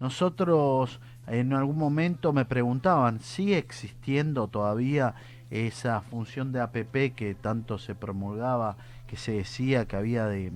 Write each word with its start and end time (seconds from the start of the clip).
nosotros 0.00 1.00
en 1.26 1.52
algún 1.52 1.78
momento 1.78 2.32
me 2.32 2.44
preguntaban, 2.44 3.20
¿sigue 3.20 3.58
existiendo 3.58 4.48
todavía 4.48 5.14
esa 5.50 6.00
función 6.02 6.52
de 6.52 6.60
APP 6.60 7.14
que 7.14 7.36
tanto 7.40 7.78
se 7.78 7.94
promulgaba, 7.94 8.76
que 9.06 9.16
se 9.16 9.32
decía 9.32 9.86
que 9.86 9.96
había 9.96 10.26
de 10.26 10.52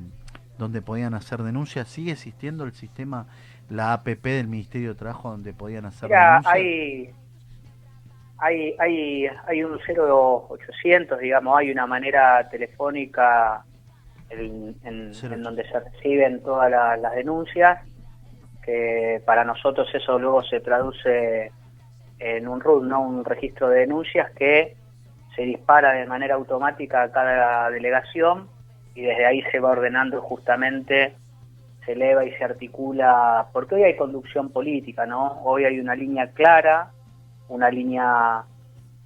donde 0.59 0.83
podían 0.83 1.15
hacer 1.15 1.43
denuncias? 1.43 1.89
¿Sigue 1.89 2.13
existiendo 2.13 2.65
el 2.65 2.73
sistema, 2.73 3.27
la 3.69 3.93
APP 3.95 4.25
del 4.25 4.49
Ministerio 4.49 4.91
de 4.91 4.95
Trabajo 4.95 5.31
donde 5.31 5.53
podían 5.55 5.87
hacer 5.87 6.11
denuncias? 6.11 6.47
Hay, 6.47 7.11
hay, 8.39 8.75
hay, 8.79 9.27
hay 9.47 9.65
un 9.65 9.79
0800, 9.79 11.19
digamos, 11.19 11.59
hay 11.59 11.71
una 11.71 11.87
manera 11.87 12.49
telefónica 12.49 13.65
en, 14.31 14.77
en, 14.85 15.43
donde 15.43 15.69
se 15.69 15.81
reciben 15.81 16.43
todas 16.43 16.71
las 16.71 17.15
denuncias, 17.15 17.81
que 18.63 19.23
para 19.25 19.45
nosotros 19.45 19.89
eso 19.95 20.19
luego 20.19 20.43
se 20.43 20.61
traduce 20.61 21.53
en 22.19 22.49
un 22.49 22.61
RUD, 22.61 22.87
¿no? 22.87 23.01
un 23.01 23.25
registro 23.25 23.69
de 23.69 23.81
denuncias 23.81 24.31
que 24.33 24.77
se 25.35 25.43
dispara 25.43 25.93
de 25.93 26.07
manera 26.07 26.35
automática 26.35 27.03
a 27.03 27.11
cada 27.11 27.71
delegación 27.71 28.49
y 28.95 29.03
desde 29.03 29.27
ahí 29.27 29.43
se 29.51 29.61
va 29.61 29.71
ordenando 29.71 30.21
justamente, 30.21 31.15
se 31.85 31.93
eleva 31.93 32.25
y 32.25 32.33
se 32.33 32.45
articula, 32.45 33.47
porque 33.53 33.77
hoy 33.77 33.85
hay 33.85 33.97
conducción 33.97 34.51
política, 34.51 35.07
¿no? 35.07 35.41
Hoy 35.45 35.65
hay 35.65 35.81
una 35.81 35.95
línea 35.95 36.29
clara, 36.33 36.91
una 37.49 37.71
línea 37.71 38.45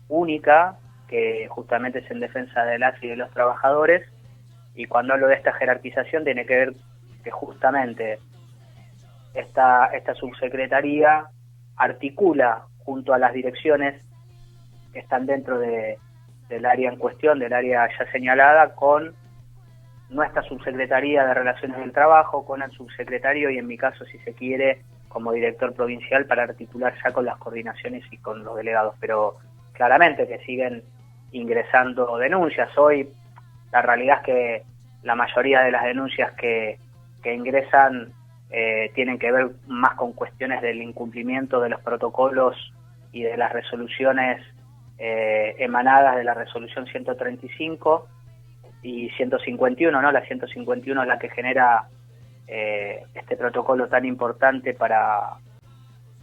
única, 0.09 0.79
que 1.07 1.47
justamente 1.49 2.01
es 2.01 2.11
en 2.11 2.21
defensa 2.21 2.65
de 2.65 2.79
las 2.79 3.01
y 3.03 3.09
de 3.09 3.17
los 3.17 3.31
trabajadores, 3.31 4.09
y 4.75 4.87
cuando 4.87 5.15
hablo 5.15 5.29
de 5.29 5.35
esta 5.35 5.53
jerarquización 5.53 6.25
tiene 6.25 6.47
que 6.47 6.57
ver 6.57 6.75
que 7.23 7.31
justamente 7.31 8.19
esta, 9.35 9.87
esta 9.87 10.15
subsecretaría 10.15 11.27
articula 11.77 12.67
junto 12.85 13.13
a 13.13 13.19
las 13.19 13.33
direcciones 13.33 14.01
que 14.93 15.01
están 15.01 15.27
dentro 15.27 15.59
de, 15.59 15.99
del 16.49 16.67
área 16.67 16.91
en 16.91 16.99
cuestión, 16.99 17.39
del 17.39 17.53
área 17.53 17.89
ya 17.99 18.11
señalada, 18.13 18.75
con 18.75 19.15
nuestra 20.11 20.43
subsecretaría 20.43 21.25
de 21.25 21.35
Relaciones 21.35 21.79
del 21.79 21.93
Trabajo, 21.93 22.45
con 22.45 22.63
el 22.63 22.71
subsecretario 22.71 23.51
y 23.51 23.59
en 23.59 23.67
mi 23.67 23.77
caso, 23.77 24.05
si 24.05 24.19
se 24.19 24.35
quiere, 24.35 24.83
como 25.09 25.33
director 25.33 25.73
provincial 25.75 26.27
para 26.27 26.45
articular 26.45 26.95
ya 27.03 27.13
con 27.13 27.25
las 27.25 27.37
coordinaciones 27.39 28.05
y 28.11 28.19
con 28.19 28.45
los 28.45 28.57
delegados. 28.57 28.95
Pero 29.01 29.37
claramente 29.73 30.27
que 30.29 30.39
siguen 30.41 30.83
ingresando 31.33 32.17
denuncias. 32.19 32.77
Hoy 32.79 33.09
la 33.73 33.83
realidad 33.83 34.19
es 34.19 34.25
que 34.25 34.63
la 35.03 35.15
mayoría 35.15 35.61
de 35.63 35.73
las 35.73 35.85
denuncias 35.85 36.33
que, 36.35 36.79
que 37.23 37.35
ingresan 37.35 38.13
eh, 38.57 38.93
tienen 38.95 39.19
que 39.19 39.33
ver 39.33 39.51
más 39.67 39.97
con 39.97 40.13
cuestiones 40.13 40.63
del 40.63 40.81
incumplimiento 40.81 41.61
de 41.61 41.71
los 41.71 41.81
protocolos 41.81 42.55
y 43.11 43.25
de 43.25 43.37
las 43.37 43.53
resoluciones 43.53 44.41
eh, 44.97 45.57
emanadas 45.59 46.15
de 46.15 46.23
la 46.23 46.35
resolución 46.35 46.87
135 46.87 48.07
y 48.85 49.11
151, 49.11 50.01
¿no? 50.01 50.13
La 50.13 50.25
151 50.25 51.03
es 51.03 51.09
la 51.09 51.19
que 51.19 51.31
genera 51.31 51.89
eh, 52.47 53.03
este 53.15 53.37
protocolo 53.37 53.89
tan 53.89 54.05
importante 54.05 54.73
para, 54.73 55.31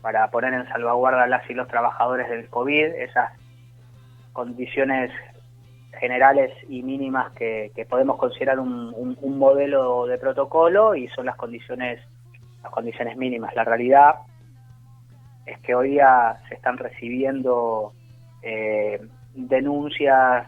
para 0.02 0.32
poner 0.32 0.54
en 0.54 0.70
salvaguarda 0.70 1.24
a 1.24 1.28
las 1.28 1.50
y 1.50 1.54
los 1.54 1.68
trabajadores 1.68 2.30
del 2.30 2.48
COVID, 2.48 2.96
esas 2.96 3.34
condiciones 4.32 5.12
generales 6.00 6.54
y 6.70 6.82
mínimas 6.82 7.34
que, 7.34 7.74
podemos 7.90 8.16
considerar 8.16 8.58
un, 8.62 9.18
un, 9.22 9.38
modelo 9.38 10.06
de 10.06 10.18
protocolo 10.18 10.96
y 10.96 11.10
son 11.10 11.26
las 11.26 11.36
condiciones 11.36 12.00
las 12.64 12.72
condiciones 12.72 13.18
mínimas. 13.18 13.56
La 13.56 13.64
realidad 13.64 14.16
es 15.46 15.60
que 15.60 15.76
hoy 15.76 15.92
día 15.92 16.38
se 16.48 16.56
están 16.56 16.78
recibiendo 16.78 17.94
eh, 18.42 19.02
denuncias 19.34 20.48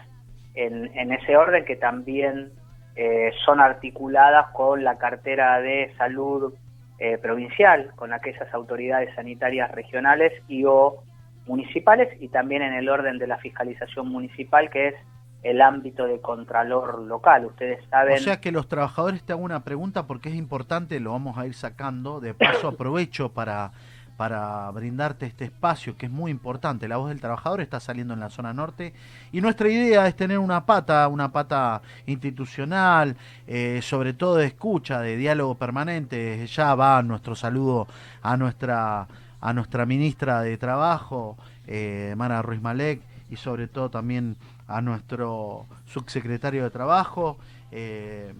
en, 0.55 0.95
en, 0.97 1.11
ese 1.11 1.36
orden 1.36 1.65
que 1.65 1.76
también 1.76 2.52
eh, 2.95 3.32
son 3.45 3.60
articuladas 3.60 4.52
con 4.52 4.83
la 4.83 4.98
cartera 4.98 5.60
de 5.61 5.92
salud 5.98 6.54
eh, 6.99 7.17
provincial, 7.17 7.92
con 7.95 8.14
aquellas 8.14 8.54
autoridades 8.54 9.14
sanitarias 9.16 9.71
regionales 9.71 10.32
y 10.48 10.64
o 10.66 11.04
municipales 11.48 12.10
y 12.21 12.30
también 12.30 12.61
en 12.61 12.73
el 12.73 12.87
orden 12.87 13.17
de 13.17 13.27
la 13.27 13.37
fiscalización 13.37 14.10
municipal 14.10 14.70
que 14.70 14.89
es 14.89 14.95
el 15.43 15.61
ámbito 15.61 16.05
de 16.05 16.21
contralor 16.21 16.99
local. 17.02 17.45
Ustedes 17.45 17.83
saben. 17.89 18.15
O 18.15 18.20
sea 18.20 18.39
que 18.39 18.52
los 18.52 18.67
trabajadores 18.67 19.23
te 19.23 19.33
hago 19.33 19.43
una 19.43 19.64
pregunta 19.64 20.08
porque 20.08 20.30
es 20.30 20.36
importante, 20.36 20.99
lo 20.99 21.11
vamos 21.11 21.37
a 21.37 21.45
ir 21.45 21.54
sacando. 21.54 22.20
De 22.20 22.33
paso, 22.33 22.67
aprovecho 22.70 23.30
para, 23.30 23.71
para 24.15 24.71
brindarte 24.71 25.26
este 25.26 25.45
espacio 25.45 25.98
que 25.98 26.05
es 26.05 26.11
muy 26.11 26.31
importante. 26.31 26.87
La 26.87 26.98
voz 26.98 27.09
del 27.09 27.20
trabajador 27.20 27.59
está 27.59 27.80
saliendo 27.80 28.14
en 28.14 28.21
la 28.21 28.30
zona 28.30 28.54
norte 28.54 28.93
y 29.31 29.42
nuestra 29.42 29.67
idea 29.67 30.08
es 30.08 30.15
tener 30.15 30.39
una 30.39 30.65
pata, 30.65 31.08
una 31.09 31.31
pata 31.31 31.81
institucional, 32.05 33.17
eh, 33.45 33.81
sobre 33.81 34.14
todo 34.14 34.37
de 34.37 34.45
escucha, 34.45 35.02
de 35.02 35.17
diálogo 35.17 35.55
permanente. 35.55 36.48
Ya 36.48 36.73
va 36.75 37.04
nuestro 37.04 37.36
saludo 37.36 37.87
a 38.21 38.37
nuestra 38.37 39.08
a 39.45 39.52
nuestra 39.52 39.86
ministra 39.86 40.42
de 40.42 40.58
Trabajo, 40.58 41.37
eh, 41.67 42.14
Mara 42.15 42.42
Ruiz 42.42 42.61
Malek, 42.61 43.02
y 43.33 43.36
sobre 43.36 43.67
todo 43.67 43.89
también 43.89 44.38
a 44.67 44.82
nuestro 44.82 45.66
subsecretario 45.86 46.64
de 46.64 46.70
Trabajo, 46.70 47.39
eh, 47.71 48.32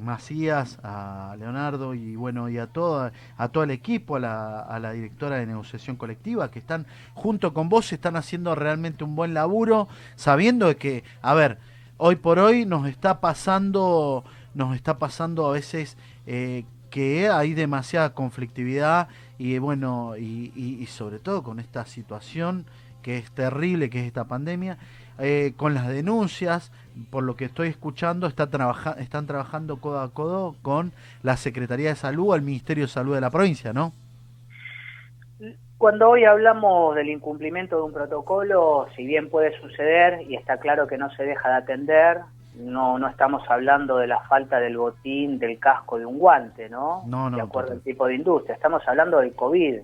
Macías, 0.00 0.78
a 0.82 1.36
Leonardo 1.38 1.92
y 1.92 2.16
bueno, 2.16 2.48
y 2.48 2.56
a 2.56 2.66
todo, 2.66 3.10
a 3.36 3.48
todo 3.48 3.64
el 3.64 3.70
equipo, 3.70 4.16
a 4.16 4.20
la, 4.80 4.92
directora 4.92 5.36
de 5.36 5.44
negociación 5.44 5.96
colectiva, 5.96 6.50
que 6.50 6.60
están 6.60 6.86
junto 7.12 7.52
con 7.52 7.68
vos, 7.68 7.92
están 7.92 8.16
haciendo 8.16 8.54
realmente 8.54 9.04
un 9.04 9.16
buen 9.16 9.34
laburo, 9.34 9.86
sabiendo 10.16 10.74
que, 10.78 11.04
a 11.20 11.34
ver, 11.34 11.58
hoy 11.98 12.16
por 12.16 12.38
hoy 12.38 12.64
nos 12.64 12.88
está 12.88 13.20
pasando, 13.20 14.24
nos 14.54 14.74
está 14.74 14.98
pasando 14.98 15.46
a 15.46 15.52
veces 15.52 15.98
eh, 16.26 16.64
que 16.88 17.28
hay 17.28 17.52
demasiada 17.52 18.14
conflictividad 18.14 19.08
y 19.36 19.58
bueno, 19.58 20.16
y 20.16 20.86
sobre 20.86 21.18
todo 21.18 21.42
con 21.42 21.60
esta 21.60 21.84
situación 21.84 22.64
que 23.08 23.16
es 23.16 23.30
terrible, 23.30 23.88
que 23.88 24.00
es 24.00 24.06
esta 24.06 24.24
pandemia, 24.24 24.76
eh, 25.18 25.54
con 25.56 25.72
las 25.72 25.88
denuncias, 25.88 26.70
por 27.10 27.24
lo 27.24 27.36
que 27.36 27.46
estoy 27.46 27.68
escuchando, 27.68 28.26
está 28.26 28.50
están 28.98 29.26
trabajando 29.26 29.80
codo 29.80 30.00
a 30.02 30.12
codo 30.12 30.56
con 30.60 30.92
la 31.22 31.38
Secretaría 31.38 31.88
de 31.88 31.96
Salud, 31.96 32.34
el 32.34 32.42
Ministerio 32.42 32.84
de 32.84 32.88
Salud 32.88 33.14
de 33.14 33.22
la 33.22 33.30
provincia, 33.30 33.72
¿no? 33.72 33.94
Cuando 35.78 36.10
hoy 36.10 36.26
hablamos 36.26 36.96
del 36.96 37.08
incumplimiento 37.08 37.76
de 37.76 37.82
un 37.84 37.94
protocolo, 37.94 38.88
si 38.94 39.06
bien 39.06 39.30
puede 39.30 39.58
suceder 39.58 40.20
y 40.28 40.34
está 40.34 40.58
claro 40.58 40.86
que 40.86 40.98
no 40.98 41.10
se 41.12 41.22
deja 41.22 41.48
de 41.48 41.54
atender, 41.54 42.18
no, 42.56 42.98
no 42.98 43.08
estamos 43.08 43.42
hablando 43.48 43.96
de 43.96 44.06
la 44.06 44.20
falta 44.24 44.60
del 44.60 44.76
botín, 44.76 45.38
del 45.38 45.58
casco, 45.58 45.98
de 45.98 46.04
un 46.04 46.18
guante, 46.18 46.68
¿no? 46.68 47.04
No, 47.06 47.30
no. 47.30 47.38
De 47.38 47.42
acuerdo 47.42 47.72
al 47.72 47.80
tipo 47.80 48.06
de 48.06 48.16
industria. 48.16 48.54
Estamos 48.54 48.86
hablando 48.86 49.20
del 49.20 49.32
COVID. 49.34 49.78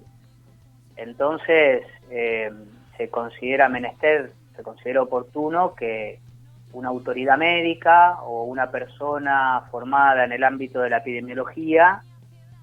Entonces, 0.97 1.87
eh, 2.11 2.53
se 2.97 3.09
considera 3.09 3.69
menester 3.69 4.33
se 4.57 4.63
considera 4.63 5.03
oportuno 5.03 5.75
que 5.75 6.21
una 6.73 6.89
autoridad 6.89 7.39
médica 7.39 8.21
o 8.23 8.45
una 8.45 8.71
persona 8.71 9.63
formada 9.71 10.25
en 10.25 10.33
el 10.33 10.45
ámbito 10.45 10.81
de 10.81 10.91
la 10.91 10.99
epidemiología 10.99 12.01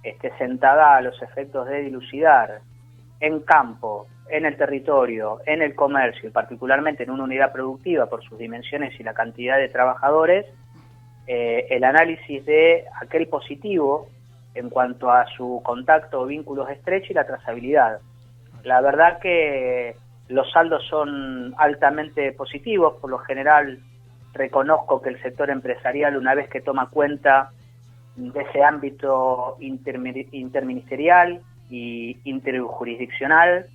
esté 0.04 0.32
sentada 0.38 0.96
a 0.96 1.02
los 1.02 1.22
efectos 1.22 1.68
de 1.68 1.82
dilucidar 1.82 2.62
en 3.20 3.40
campo, 3.42 4.08
en 4.30 4.46
el 4.46 4.58
territorio, 4.58 5.40
en 5.46 5.62
el 5.62 5.76
comercio 5.76 6.28
y 6.28 6.32
particularmente 6.32 7.04
en 7.04 7.12
una 7.12 7.24
unidad 7.24 7.52
productiva 7.52 8.08
por 8.08 8.24
sus 8.24 8.38
dimensiones 8.38 9.00
y 9.00 9.04
la 9.04 9.14
cantidad 9.14 9.58
de 9.58 9.70
trabajadores, 9.70 10.46
eh, 11.28 11.68
el 11.70 11.84
análisis 11.84 12.44
de 12.46 12.86
aquel 13.00 13.28
positivo 13.28 14.10
en 14.56 14.70
cuanto 14.70 15.12
a 15.12 15.26
su 15.28 15.62
contacto 15.64 16.22
o 16.22 16.26
vínculos 16.26 16.70
estrechos 16.70 17.12
y 17.12 17.14
la 17.14 17.28
trazabilidad. 17.28 18.00
La 18.64 18.82
verdad 18.82 19.20
que 19.20 19.96
los 20.32 20.52
saldos 20.52 20.84
son 20.88 21.54
altamente 21.58 22.32
positivos, 22.32 22.96
por 23.00 23.10
lo 23.10 23.20
general 23.20 23.80
reconozco 24.34 25.02
que 25.02 25.10
el 25.10 25.22
sector 25.22 25.50
empresarial, 25.50 26.16
una 26.16 26.34
vez 26.36 26.50
que 26.50 26.62
toma 26.62 26.90
cuenta 26.90 27.52
de 28.16 28.42
ese 28.42 28.64
ámbito 28.64 29.58
interministerial 29.60 31.42
y 31.70 32.18
interjurisdiccional, 32.24 33.68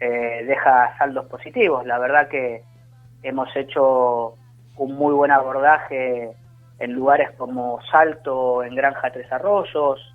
eh, 0.00 0.44
deja 0.46 0.96
saldos 0.98 1.26
positivos. 1.26 1.86
La 1.86 1.98
verdad 1.98 2.28
que 2.28 2.62
hemos 3.22 3.54
hecho 3.56 4.34
un 4.76 4.94
muy 4.94 5.14
buen 5.14 5.30
abordaje 5.30 6.32
en 6.78 6.92
lugares 6.92 7.30
como 7.38 7.80
Salto, 7.90 8.64
en 8.64 8.74
Granja 8.74 9.12
Tres 9.12 9.30
Arroyos, 9.30 10.11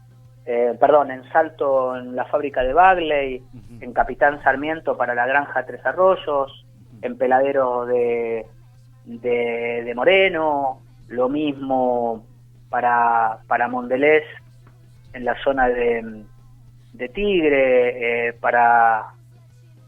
eh, 0.49 0.77
perdón, 0.79 1.11
en 1.11 1.29
Salto 1.29 1.97
en 1.97 2.15
la 2.15 2.23
fábrica 2.23 2.63
de 2.63 2.71
Bagley, 2.71 3.44
en 3.81 3.91
Capitán 3.91 4.41
Sarmiento 4.44 4.95
para 4.95 5.13
la 5.13 5.27
granja 5.27 5.65
Tres 5.65 5.85
Arroyos, 5.85 6.65
en 7.01 7.17
Peladero 7.17 7.85
de, 7.85 8.45
de, 9.03 9.94
Moreno, 9.94 10.79
lo 11.09 11.27
mismo 11.27 12.23
para, 12.69 13.39
para 13.45 13.67
Mondelés 13.67 14.23
en 15.11 15.25
la 15.25 15.35
zona 15.44 15.67
de, 15.67 16.23
de 16.93 17.09
Tigre, 17.09 18.33
para, 18.39 19.03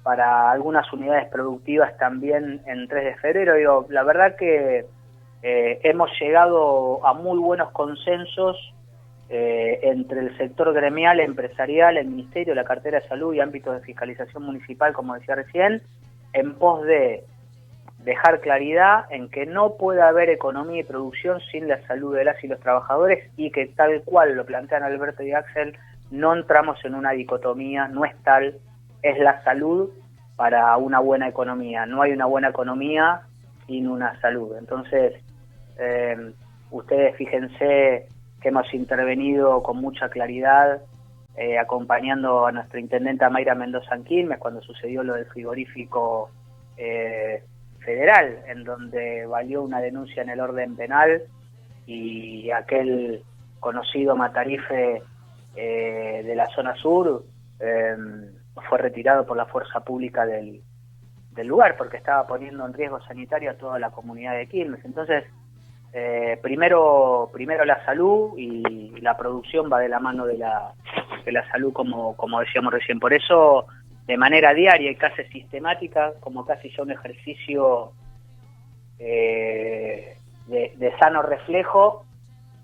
para 0.03 0.51
algunas 0.51 0.91
unidades 0.91 1.29
productivas 1.29 1.95
también 1.97 2.61
en 2.65 2.85
3 2.89 3.05
de 3.05 3.15
febrero. 3.15 3.55
Digo, 3.55 3.85
la 3.87 4.03
verdad 4.03 4.35
que 4.35 4.85
hemos 5.41 6.09
llegado 6.19 7.05
a 7.07 7.13
muy 7.13 7.39
buenos 7.39 7.71
consensos 7.71 8.57
eh, 9.29 9.79
entre 9.83 10.21
el 10.21 10.37
sector 10.37 10.73
gremial, 10.73 11.19
empresarial, 11.19 11.97
el 11.97 12.07
Ministerio, 12.07 12.55
la 12.55 12.63
cartera 12.63 12.99
de 12.99 13.07
salud 13.07 13.33
y 13.33 13.39
ámbitos 13.39 13.75
de 13.75 13.85
fiscalización 13.85 14.43
municipal, 14.43 14.93
como 14.93 15.13
decía 15.13 15.35
recién, 15.35 15.83
en 16.33 16.55
pos 16.55 16.83
de 16.85 17.23
dejar 18.03 18.39
claridad 18.39 19.05
en 19.11 19.29
que 19.29 19.45
no 19.45 19.75
puede 19.75 20.01
haber 20.01 20.29
economía 20.29 20.79
y 20.79 20.83
producción 20.83 21.41
sin 21.51 21.67
la 21.67 21.85
salud 21.85 22.15
de 22.15 22.23
las 22.23 22.43
y 22.43 22.47
los 22.47 22.59
trabajadores 22.59 23.29
y 23.37 23.51
que 23.51 23.67
tal 23.67 24.01
cual 24.03 24.35
lo 24.35 24.45
plantean 24.45 24.83
Alberto 24.83 25.21
y 25.21 25.33
Axel, 25.33 25.77
no 26.09 26.33
entramos 26.33 26.83
en 26.85 26.95
una 26.95 27.11
dicotomía, 27.11 27.87
no 27.87 28.05
es 28.05 28.15
tal, 28.23 28.55
es 29.03 29.19
la 29.19 29.43
salud 29.43 29.91
para 30.35 30.75
una 30.77 30.99
buena 30.99 31.27
economía. 31.27 31.85
No 31.85 32.01
hay 32.01 32.13
una 32.13 32.25
buena 32.25 32.49
economía 32.49 33.21
sin 33.67 33.87
una 33.87 34.19
salud. 34.21 34.55
Entonces, 34.57 35.21
eh, 35.77 36.31
ustedes 36.71 37.15
fíjense 37.15 38.07
que 38.41 38.49
hemos 38.49 38.73
intervenido 38.73 39.61
con 39.63 39.77
mucha 39.77 40.09
claridad 40.09 40.81
eh, 41.35 41.57
acompañando 41.57 42.45
a 42.45 42.51
nuestra 42.51 42.79
intendenta 42.79 43.29
Mayra 43.29 43.55
Mendoza 43.55 43.97
Quilmes 44.03 44.39
cuando 44.39 44.61
sucedió 44.61 45.03
lo 45.03 45.13
del 45.13 45.25
frigorífico 45.25 46.31
eh, 46.75 47.43
federal, 47.79 48.39
en 48.47 48.63
donde 48.63 49.25
valió 49.25 49.63
una 49.63 49.79
denuncia 49.79 50.21
en 50.21 50.29
el 50.29 50.39
orden 50.39 50.75
penal 50.75 51.23
y 51.85 52.51
aquel 52.51 53.23
conocido 53.59 54.15
matarife 54.15 55.01
eh, 55.55 56.23
de 56.25 56.35
la 56.35 56.47
zona 56.47 56.75
sur 56.75 57.23
em, 57.59 58.31
fue 58.67 58.77
retirado 58.77 59.25
por 59.25 59.37
la 59.37 59.45
fuerza 59.45 59.79
pública 59.79 60.25
del, 60.25 60.61
del 61.31 61.47
lugar 61.47 61.77
porque 61.77 61.97
estaba 61.97 62.27
poniendo 62.27 62.65
en 62.65 62.73
riesgo 62.73 63.01
sanitario 63.01 63.51
a 63.51 63.57
toda 63.57 63.79
la 63.79 63.91
comunidad 63.91 64.35
de 64.35 64.47
Quilmes. 64.47 64.83
Entonces, 64.83 65.23
eh, 65.91 66.37
primero, 66.41 67.29
primero 67.33 67.65
la 67.65 67.83
salud 67.85 68.37
y 68.37 68.99
la 69.01 69.17
producción 69.17 69.69
va 69.71 69.79
de 69.79 69.89
la 69.89 69.99
mano 69.99 70.25
de 70.25 70.37
la, 70.37 70.73
de 71.25 71.31
la 71.31 71.49
salud, 71.49 71.73
como, 71.73 72.15
como 72.15 72.39
decíamos 72.39 72.73
recién. 72.73 72.99
Por 72.99 73.13
eso, 73.13 73.65
de 74.05 74.17
manera 74.17 74.53
diaria 74.53 74.91
y 74.91 74.95
casi 74.95 75.23
sistemática, 75.25 76.13
como 76.19 76.45
casi 76.45 76.69
ya 76.69 76.83
un 76.83 76.91
ejercicio 76.91 77.91
eh, 78.99 80.15
de, 80.47 80.93
sano 80.99 81.21
reflejo, 81.21 82.05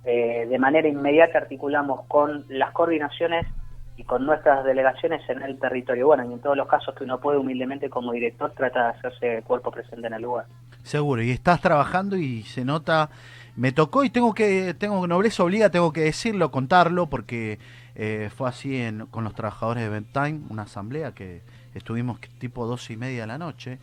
eh, 0.04 0.45
de 0.48 0.60
manera 0.60 0.88
inmediata 0.88 1.39
articulamos 1.39 2.06
con 2.07 2.45
las 2.50 2.72
coordinaciones 2.72 3.48
y 3.97 4.03
con 4.03 4.25
nuestras 4.25 4.65
delegaciones 4.65 5.21
en 5.30 5.42
el 5.42 5.57
territorio. 5.57 6.07
Bueno, 6.07 6.30
y 6.30 6.33
en 6.33 6.39
todos 6.39 6.57
los 6.57 6.68
casos 6.68 6.94
que 6.95 7.03
uno 7.03 7.19
puede 7.19 7.38
humildemente 7.38 7.89
como 7.89 8.12
director 8.12 8.51
trata 8.56 8.83
de 8.83 8.89
hacerse 8.89 9.44
cuerpo 9.44 9.71
presente 9.71 10.07
en 10.07 10.13
el 10.13 10.21
lugar. 10.21 10.45
Seguro, 10.83 11.21
y 11.21 11.31
estás 11.31 11.62
trabajando 11.62 12.18
y 12.18 12.44
se 12.44 12.65
nota, 12.65 13.09
me 13.56 13.71
tocó 13.71 14.03
y 14.03 14.09
tengo 14.09 14.33
que, 14.33 14.74
tengo 14.74 15.07
nobleza 15.07 15.44
obliga, 15.44 15.69
tengo 15.69 15.94
que 15.94 16.01
decirlo, 16.01 16.51
contarlo, 16.51 17.07
porque 17.07 17.59
eh, 17.95 18.30
fue 18.36 18.50
así 18.50 18.81
en, 18.81 19.06
con 19.07 19.24
los 19.24 19.33
trabajadores 19.33 19.83
de 19.83 19.89
Venttime, 19.89 20.41
una 20.50 20.63
asamblea 20.63 21.13
que 21.13 21.41
estuvimos 21.74 22.19
tipo 22.39 22.65
dos 22.65 22.89
y 22.91 22.98
media 22.98 23.21
de 23.21 23.27
la 23.27 23.38
noche, 23.38 23.80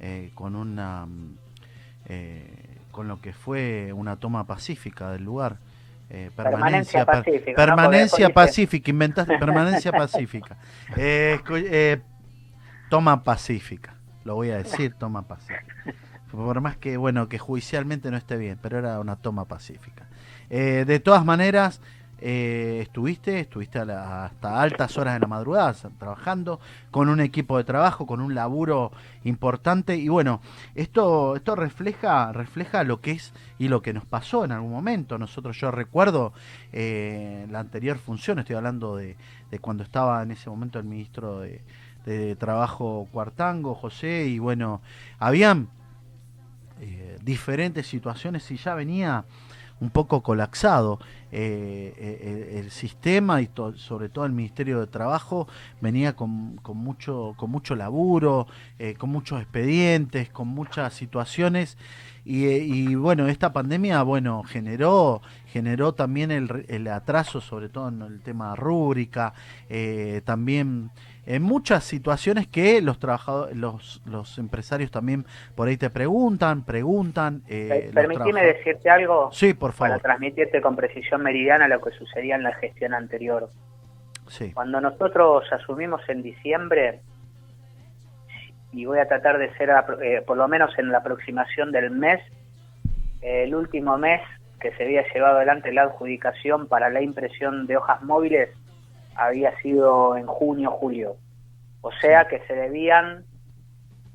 eh, 0.00 0.30
con 0.34 0.54
una 0.54 1.06
eh, 2.06 2.74
con 2.90 3.08
lo 3.08 3.20
que 3.20 3.32
fue 3.32 3.92
una 3.92 4.16
toma 4.16 4.46
pacífica 4.46 5.10
del 5.10 5.24
lugar. 5.24 5.56
Permanencia, 6.36 7.04
pacífica. 7.04 7.54
Permanencia 7.54 8.28
pacífica, 8.30 8.90
inventaste 8.90 9.38
permanencia 9.38 9.92
pacífica. 9.92 10.56
toma 12.88 13.22
pacífica, 13.22 13.94
lo 14.24 14.34
voy 14.34 14.50
a 14.50 14.58
decir, 14.58 14.94
toma 14.94 15.26
pacífica 15.26 15.74
por 16.34 16.60
más 16.60 16.76
que 16.76 16.96
bueno 16.96 17.28
que 17.28 17.38
judicialmente 17.38 18.10
no 18.10 18.16
esté 18.16 18.36
bien, 18.36 18.58
pero 18.60 18.78
era 18.78 19.00
una 19.00 19.16
toma 19.16 19.46
pacífica. 19.46 20.06
Eh, 20.50 20.84
de 20.86 21.00
todas 21.00 21.24
maneras, 21.24 21.80
eh, 22.20 22.80
estuviste, 22.82 23.40
estuviste 23.40 23.78
hasta 23.78 24.60
altas 24.60 24.96
horas 24.96 25.14
de 25.14 25.20
la 25.20 25.26
madrugada 25.26 25.74
trabajando 25.98 26.60
con 26.90 27.08
un 27.08 27.20
equipo 27.20 27.58
de 27.58 27.64
trabajo, 27.64 28.06
con 28.06 28.20
un 28.20 28.34
laburo 28.34 28.92
importante 29.24 29.96
y 29.96 30.08
bueno, 30.08 30.40
esto 30.74 31.36
esto 31.36 31.54
refleja 31.56 32.32
refleja 32.32 32.84
lo 32.84 33.00
que 33.00 33.12
es 33.12 33.32
y 33.58 33.68
lo 33.68 33.82
que 33.82 33.92
nos 33.92 34.04
pasó 34.06 34.44
en 34.44 34.52
algún 34.52 34.72
momento. 34.72 35.18
Nosotros 35.18 35.58
yo 35.58 35.70
recuerdo 35.70 36.32
eh, 36.72 37.46
la 37.50 37.60
anterior 37.60 37.98
función, 37.98 38.38
estoy 38.38 38.56
hablando 38.56 38.96
de, 38.96 39.16
cuando 39.60 39.84
estaba 39.84 40.22
en 40.22 40.32
ese 40.32 40.50
momento 40.50 40.78
el 40.78 40.84
ministro 40.84 41.40
de, 41.40 41.62
de 42.06 42.36
Trabajo 42.36 43.08
Cuartango, 43.12 43.74
José 43.74 44.26
y 44.26 44.38
bueno, 44.38 44.80
habían 45.18 45.68
eh, 46.80 47.18
diferentes 47.22 47.86
situaciones 47.86 48.50
y 48.50 48.56
ya 48.56 48.74
venía 48.74 49.24
un 49.84 49.90
poco 49.90 50.22
colapsado 50.22 50.98
eh, 51.30 51.92
eh, 51.98 52.60
el 52.60 52.70
sistema 52.70 53.42
y 53.42 53.50
sobre 53.76 54.08
todo 54.08 54.24
el 54.24 54.32
Ministerio 54.32 54.80
de 54.80 54.86
Trabajo 54.86 55.46
venía 55.82 56.16
con, 56.16 56.58
mucho 56.74 57.34
con 57.36 57.50
mucho 57.50 57.76
laburo, 57.76 58.46
con 58.98 59.10
muchos 59.10 59.42
expedientes, 59.42 60.30
con 60.30 60.48
muchas 60.48 60.94
situaciones 60.94 61.76
y, 62.24 62.46
y, 62.46 62.94
bueno 62.94 63.28
esta 63.28 63.52
pandemia 63.52 64.02
bueno 64.02 64.42
generó 64.44 65.20
generó 65.48 65.92
también 65.92 66.30
el, 66.30 66.64
el 66.68 66.88
atraso 66.88 67.42
sobre 67.42 67.68
todo 67.68 67.88
en 67.88 68.00
el 68.00 68.20
tema 68.22 68.56
rúbrica 68.56 69.34
también 70.24 70.90
en 71.26 71.42
muchas 71.42 71.84
situaciones 71.84 72.46
que 72.46 72.80
los 72.82 72.98
trabajadores, 72.98 73.56
los, 73.56 74.02
los 74.06 74.38
empresarios 74.38 74.90
también 74.90 75.24
por 75.54 75.68
ahí 75.68 75.76
te 75.76 75.90
preguntan, 75.90 76.64
preguntan. 76.64 77.42
Eh, 77.48 77.90
Permitime 77.94 78.44
decirte 78.44 78.90
algo. 78.90 79.30
Sí, 79.32 79.54
por 79.54 79.72
favor. 79.72 79.92
Para 79.92 80.02
transmitirte 80.02 80.60
con 80.60 80.76
precisión 80.76 81.22
meridiana 81.22 81.68
lo 81.68 81.80
que 81.80 81.90
sucedía 81.92 82.36
en 82.36 82.42
la 82.42 82.52
gestión 82.54 82.94
anterior. 82.94 83.48
Sí. 84.28 84.52
Cuando 84.52 84.80
nosotros 84.80 85.44
asumimos 85.52 86.00
en 86.08 86.22
diciembre, 86.22 87.00
y 88.72 88.84
voy 88.86 88.98
a 88.98 89.06
tratar 89.06 89.38
de 89.38 89.52
ser, 89.54 89.70
eh, 90.02 90.22
por 90.26 90.36
lo 90.36 90.48
menos 90.48 90.76
en 90.78 90.90
la 90.90 90.98
aproximación 90.98 91.72
del 91.72 91.90
mes, 91.90 92.20
el 93.20 93.54
último 93.54 93.96
mes 93.96 94.20
que 94.60 94.72
se 94.76 94.84
había 94.84 95.04
llevado 95.12 95.36
adelante 95.36 95.72
la 95.72 95.82
adjudicación 95.82 96.68
para 96.68 96.90
la 96.90 97.02
impresión 97.02 97.66
de 97.66 97.76
hojas 97.76 98.02
móviles 98.02 98.50
había 99.16 99.56
sido 99.60 100.16
en 100.16 100.26
junio, 100.26 100.70
julio. 100.70 101.16
O 101.80 101.92
sea 101.92 102.26
que 102.28 102.40
se 102.46 102.54
debían 102.54 103.24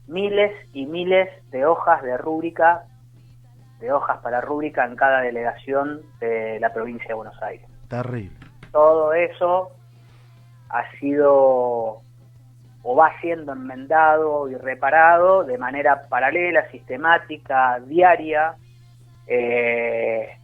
miles 0.08 0.52
y 0.74 0.86
miles 0.86 1.30
de 1.52 1.66
hojas 1.66 2.02
de 2.02 2.18
rúbrica, 2.18 2.84
de 3.80 3.92
hojas 3.92 4.18
para 4.20 4.42
rúbrica 4.42 4.86
en 4.86 4.96
cada 4.96 5.22
delegación 5.22 6.02
de 6.20 6.60
la 6.60 6.74
provincia 6.74 7.08
de 7.10 7.14
Buenos 7.14 7.42
Aires. 7.42 7.68
Terrible. 7.88 8.36
Todo 8.72 9.14
eso 9.14 9.72
ha 10.70 10.90
sido 11.00 12.02
o 12.82 12.96
va 12.96 13.12
siendo 13.20 13.54
enmendado 13.54 14.50
y 14.50 14.56
reparado 14.56 15.44
de 15.44 15.58
manera 15.58 16.08
paralela, 16.08 16.70
sistemática, 16.72 17.80
diaria. 17.82 18.56
Eh, 19.28 20.39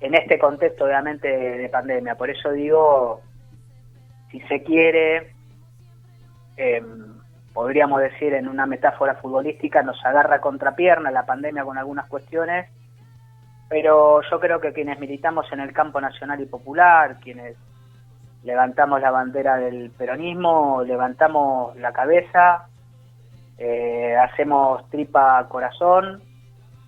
en 0.00 0.14
este 0.14 0.38
contexto 0.38 0.84
obviamente 0.84 1.28
de, 1.28 1.68
pandemia. 1.68 2.16
Por 2.16 2.30
eso 2.30 2.50
digo, 2.52 3.20
si 4.30 4.40
se 4.42 4.62
quiere, 4.62 5.32
em, 6.56 7.14
podríamos 7.52 8.00
decir 8.00 8.34
en 8.34 8.48
una 8.48 8.66
metáfora 8.66 9.14
futbolística, 9.14 9.82
nos 9.82 10.04
agarra 10.04 10.40
contrapierna 10.40 11.10
la 11.10 11.26
pandemia 11.26 11.64
con 11.64 11.78
algunas 11.78 12.06
cuestiones, 12.06 12.68
pero 13.68 14.20
yo 14.22 14.40
creo 14.40 14.60
que 14.60 14.72
quienes 14.72 14.98
militamos 14.98 15.50
en 15.52 15.60
el 15.60 15.72
campo 15.72 16.00
nacional 16.00 16.40
y 16.40 16.46
popular, 16.46 17.18
quienes 17.20 17.56
levantamos 18.42 19.00
la 19.00 19.10
bandera 19.10 19.56
del 19.56 19.90
peronismo, 19.90 20.82
levantamos 20.84 21.76
la 21.76 21.92
cabeza, 21.92 22.68
eh, 23.56 24.16
hacemos 24.16 24.88
tripa 24.90 25.46
corazón, 25.48 26.22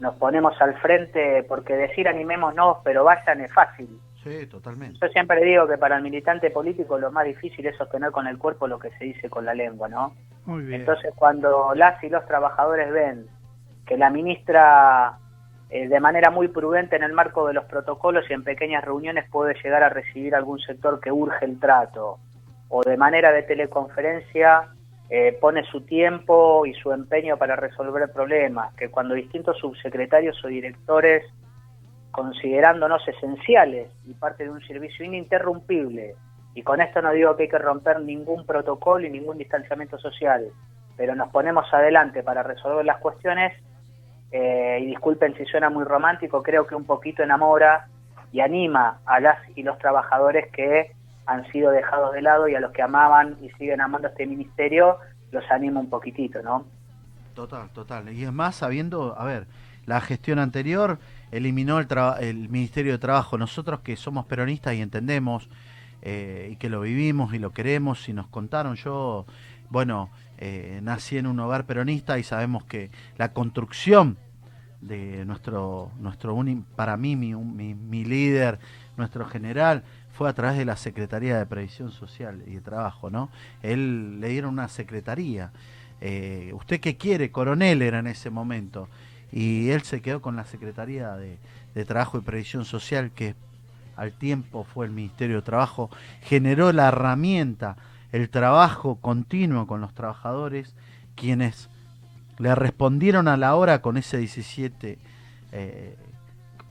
nos 0.00 0.14
ponemos 0.16 0.60
al 0.60 0.78
frente 0.80 1.44
porque 1.44 1.74
decir 1.74 2.08
animémonos, 2.08 2.78
pero 2.84 3.04
vayan 3.04 3.40
es 3.40 3.52
fácil. 3.52 3.88
Sí, 4.22 4.46
totalmente. 4.46 4.98
Yo 5.00 5.08
siempre 5.08 5.44
digo 5.44 5.68
que 5.68 5.78
para 5.78 5.96
el 5.96 6.02
militante 6.02 6.50
político 6.50 6.98
lo 6.98 7.12
más 7.12 7.24
difícil 7.24 7.64
es 7.66 7.76
sostener 7.76 8.10
con 8.10 8.26
el 8.26 8.38
cuerpo 8.38 8.66
lo 8.66 8.78
que 8.78 8.90
se 8.98 9.04
dice 9.04 9.30
con 9.30 9.44
la 9.44 9.54
lengua, 9.54 9.88
¿no? 9.88 10.14
Muy 10.44 10.64
bien. 10.64 10.80
Entonces 10.80 11.12
cuando 11.14 11.74
las 11.74 12.02
y 12.02 12.08
los 12.08 12.26
trabajadores 12.26 12.90
ven 12.92 13.26
que 13.86 13.96
la 13.96 14.10
ministra 14.10 15.18
eh, 15.70 15.88
de 15.88 16.00
manera 16.00 16.30
muy 16.30 16.48
prudente 16.48 16.96
en 16.96 17.02
el 17.02 17.12
marco 17.12 17.46
de 17.46 17.54
los 17.54 17.64
protocolos 17.64 18.24
y 18.30 18.32
en 18.32 18.44
pequeñas 18.44 18.84
reuniones 18.84 19.28
puede 19.30 19.54
llegar 19.62 19.82
a 19.82 19.88
recibir 19.88 20.34
algún 20.34 20.60
sector 20.60 21.00
que 21.00 21.10
urge 21.10 21.44
el 21.44 21.58
trato, 21.58 22.18
o 22.68 22.82
de 22.82 22.96
manera 22.96 23.32
de 23.32 23.42
teleconferencia 23.42 24.68
eh, 25.08 25.38
pone 25.40 25.64
su 25.64 25.82
tiempo 25.82 26.66
y 26.66 26.74
su 26.74 26.92
empeño 26.92 27.36
para 27.36 27.54
resolver 27.54 28.10
problemas, 28.12 28.74
que 28.74 28.88
cuando 28.90 29.14
distintos 29.14 29.56
subsecretarios 29.58 30.44
o 30.44 30.48
directores, 30.48 31.24
considerándonos 32.10 33.06
esenciales 33.06 33.90
y 34.06 34.14
parte 34.14 34.44
de 34.44 34.50
un 34.50 34.60
servicio 34.66 35.04
ininterrumpible 35.04 36.14
Y 36.54 36.62
con 36.62 36.80
esto 36.80 37.02
no 37.02 37.12
digo 37.12 37.36
que 37.36 37.42
hay 37.42 37.48
que 37.50 37.58
romper 37.58 38.00
ningún 38.00 38.46
protocolo 38.46 39.06
y 39.06 39.10
ningún 39.10 39.36
distanciamiento 39.36 39.98
social, 39.98 40.48
pero 40.96 41.14
nos 41.14 41.28
ponemos 41.28 41.66
adelante 41.72 42.22
para 42.22 42.42
resolver 42.42 42.84
las 42.86 42.98
cuestiones 42.98 43.52
eh, 44.32 44.78
y 44.80 44.86
disculpen 44.86 45.34
si 45.36 45.44
suena 45.44 45.68
muy 45.68 45.84
romántico, 45.84 46.42
creo 46.42 46.66
que 46.66 46.74
un 46.74 46.86
poquito 46.86 47.22
enamora 47.22 47.86
y 48.32 48.40
anima 48.40 48.98
a 49.04 49.20
las 49.20 49.38
y 49.54 49.62
los 49.62 49.78
trabajadores 49.78 50.50
que 50.50 50.92
han 51.26 51.50
sido 51.50 51.70
dejados 51.70 52.12
de 52.12 52.22
lado 52.22 52.48
y 52.48 52.54
a 52.54 52.60
los 52.60 52.72
que 52.72 52.82
amaban 52.82 53.36
y 53.42 53.50
siguen 53.50 53.80
amando 53.80 54.08
este 54.08 54.26
ministerio, 54.26 54.98
los 55.32 55.44
anima 55.50 55.80
un 55.80 55.90
poquitito, 55.90 56.42
¿no? 56.42 56.64
Total, 57.34 57.68
total. 57.70 58.12
Y 58.12 58.24
es 58.24 58.32
más, 58.32 58.56
sabiendo, 58.56 59.18
a 59.18 59.24
ver, 59.24 59.46
la 59.84 60.00
gestión 60.00 60.38
anterior 60.38 60.98
eliminó 61.30 61.78
el, 61.78 61.86
el 62.20 62.48
Ministerio 62.48 62.92
de 62.92 62.98
Trabajo. 62.98 63.36
Nosotros 63.36 63.80
que 63.80 63.96
somos 63.96 64.26
peronistas 64.26 64.74
y 64.74 64.80
entendemos 64.80 65.48
eh, 66.02 66.50
y 66.52 66.56
que 66.56 66.68
lo 66.68 66.82
vivimos 66.82 67.34
y 67.34 67.38
lo 67.38 67.52
queremos 67.52 68.08
y 68.08 68.12
nos 68.12 68.28
contaron, 68.28 68.76
yo, 68.76 69.26
bueno, 69.70 70.10
eh, 70.38 70.80
nací 70.82 71.18
en 71.18 71.26
un 71.26 71.40
hogar 71.40 71.66
peronista 71.66 72.18
y 72.18 72.22
sabemos 72.22 72.64
que 72.64 72.90
la 73.16 73.32
construcción 73.32 74.16
de 74.80 75.24
nuestro, 75.24 75.90
nuestro 75.98 76.36
para 76.76 76.96
mí, 76.96 77.16
mi, 77.16 77.34
mi, 77.34 78.04
líder, 78.04 78.58
nuestro 78.96 79.24
general, 79.24 79.82
fue 80.16 80.28
a 80.28 80.32
través 80.32 80.58
de 80.58 80.64
la 80.64 80.76
Secretaría 80.76 81.38
de 81.38 81.46
Previsión 81.46 81.90
Social 81.90 82.42
y 82.46 82.54
de 82.54 82.60
Trabajo, 82.60 83.10
¿no? 83.10 83.28
Él 83.62 84.20
le 84.20 84.28
dieron 84.28 84.54
una 84.54 84.68
secretaría. 84.68 85.52
Eh, 86.00 86.52
¿Usted 86.54 86.80
qué 86.80 86.96
quiere? 86.96 87.30
Coronel 87.30 87.82
era 87.82 87.98
en 87.98 88.06
ese 88.06 88.30
momento. 88.30 88.88
Y 89.32 89.70
él 89.70 89.82
se 89.82 90.00
quedó 90.00 90.22
con 90.22 90.36
la 90.36 90.44
Secretaría 90.44 91.16
de, 91.16 91.38
de 91.74 91.84
Trabajo 91.84 92.18
y 92.18 92.22
Previsión 92.22 92.64
Social, 92.64 93.10
que 93.10 93.34
al 93.96 94.12
tiempo 94.12 94.64
fue 94.64 94.86
el 94.86 94.92
Ministerio 94.92 95.36
de 95.36 95.42
Trabajo, 95.42 95.90
generó 96.22 96.72
la 96.72 96.88
herramienta 96.88 97.76
el 98.12 98.30
trabajo 98.30 98.96
continuo 98.96 99.66
con 99.66 99.80
los 99.80 99.92
trabajadores, 99.94 100.74
quienes 101.16 101.68
le 102.38 102.54
respondieron 102.54 103.28
a 103.28 103.36
la 103.36 103.54
hora 103.54 103.82
con 103.82 103.96
ese 103.96 104.18
17, 104.18 104.98
eh, 105.52 105.96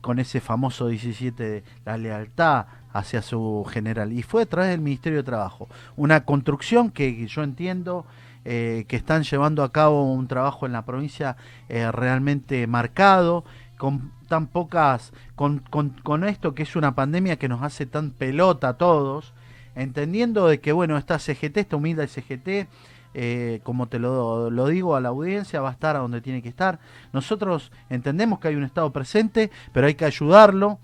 con 0.01 0.19
ese 0.19 0.39
famoso 0.39 0.87
17 0.87 1.43
de 1.43 1.63
la 1.85 1.97
lealtad 1.97 2.65
hacia 2.95 3.21
su 3.21 3.65
general. 3.69 4.13
Y 4.13 4.23
fue 4.23 4.43
a 4.43 4.45
través 4.45 4.71
del 4.71 4.81
Ministerio 4.81 5.19
de 5.19 5.23
Trabajo. 5.23 5.67
Una 5.97 6.23
construcción 6.23 6.91
que 6.91 7.27
yo 7.27 7.43
entiendo 7.43 8.05
eh, 8.45 8.85
que 8.87 8.95
están 8.95 9.23
llevando 9.23 9.63
a 9.63 9.71
cabo 9.71 10.13
un 10.13 10.27
trabajo 10.27 10.65
en 10.67 10.71
la 10.71 10.85
provincia 10.85 11.35
eh, 11.67 11.91
realmente 11.91 12.67
marcado, 12.67 13.43
con 13.77 14.11
tan 14.29 14.45
pocas, 14.47 15.13
con, 15.35 15.63
con, 16.03 16.23
esto 16.23 16.53
que 16.53 16.63
es 16.63 16.75
una 16.75 16.93
pandemia 16.93 17.37
que 17.37 17.49
nos 17.49 17.63
hace 17.63 17.85
tan 17.85 18.11
pelota 18.11 18.69
a 18.69 18.73
todos 18.77 19.33
entendiendo 19.75 20.47
de 20.47 20.61
que, 20.61 20.71
bueno, 20.71 20.95
esta 20.97 21.17
CGT, 21.19 21.57
esta 21.57 21.75
humilde 21.75 22.07
CGT, 22.07 22.69
eh, 23.15 23.61
como 23.63 23.87
te 23.87 23.97
lo, 23.97 24.49
lo, 24.51 24.67
digo 24.67 24.95
a 24.95 25.01
la 25.01 25.09
audiencia, 25.09 25.59
va 25.59 25.69
a 25.69 25.73
estar 25.73 25.95
a 25.95 25.99
donde 25.99 26.21
tiene 26.21 26.43
que 26.43 26.49
estar. 26.49 26.79
Nosotros 27.13 27.71
entendemos 27.89 28.39
que 28.39 28.49
hay 28.49 28.55
un 28.55 28.63
Estado 28.63 28.91
presente, 28.93 29.49
pero 29.73 29.87
hay 29.87 29.95
que 29.95 30.05
ayudarlo. 30.05 30.79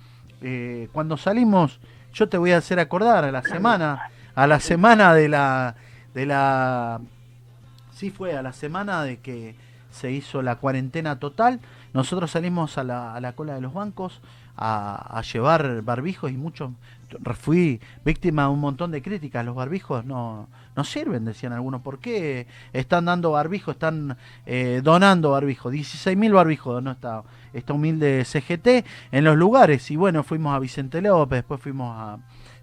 Cuando 0.92 1.18
salimos, 1.18 1.80
yo 2.14 2.30
te 2.30 2.38
voy 2.38 2.52
a 2.52 2.58
hacer 2.58 2.80
acordar 2.80 3.24
a 3.24 3.32
la 3.32 3.42
semana, 3.44 4.10
a 4.36 4.48
la 4.48 4.60
semana 4.60 5.14
de 5.14 5.30
la, 5.30 5.76
de 6.14 6.26
la, 6.26 7.02
sí 7.94 8.10
fue 8.10 8.36
a 8.36 8.42
la 8.42 8.54
semana 8.54 9.04
de 9.04 9.20
que 9.20 9.56
se 9.92 10.12
hizo 10.12 10.42
la 10.42 10.56
cuarentena 10.56 11.20
total. 11.20 11.60
Nosotros 11.94 12.32
salimos 12.32 12.78
a 12.78 12.84
la, 12.84 13.14
a 13.16 13.20
la 13.20 13.34
cola 13.34 13.56
de 13.56 13.62
los 13.62 13.74
bancos 13.74 14.22
a, 14.56 15.18
a 15.18 15.22
llevar 15.22 15.82
barbijos 15.82 16.32
y 16.32 16.38
muchos 16.38 16.72
fui 17.36 17.82
víctima 18.06 18.44
de 18.44 18.50
un 18.50 18.60
montón 18.60 18.92
de 18.92 19.02
críticas. 19.02 19.46
Los 19.46 19.56
barbijos 19.56 20.06
no, 20.06 20.48
no 20.76 20.84
sirven, 20.84 21.26
decían 21.26 21.54
algunos. 21.54 21.82
¿Por 21.82 22.00
qué 22.00 22.48
están 22.74 23.06
dando 23.06 23.32
barbijos, 23.32 23.76
están 23.76 24.18
eh, 24.46 24.82
donando 24.84 25.32
barbijos? 25.32 25.74
16.000 25.74 26.34
barbijos 26.34 26.84
no 26.84 26.92
esta, 26.92 27.24
esta 27.54 27.74
humilde 27.74 28.24
CGT 28.26 28.86
en 29.12 29.24
los 29.24 29.38
lugares. 29.38 29.90
Y 29.92 29.96
bueno, 29.96 30.24
fuimos 30.24 30.56
a 30.56 30.60
Vicente 30.60 31.02
López, 31.02 31.38
después 31.38 31.62
fuimos 31.62 31.96
a, 31.98 32.20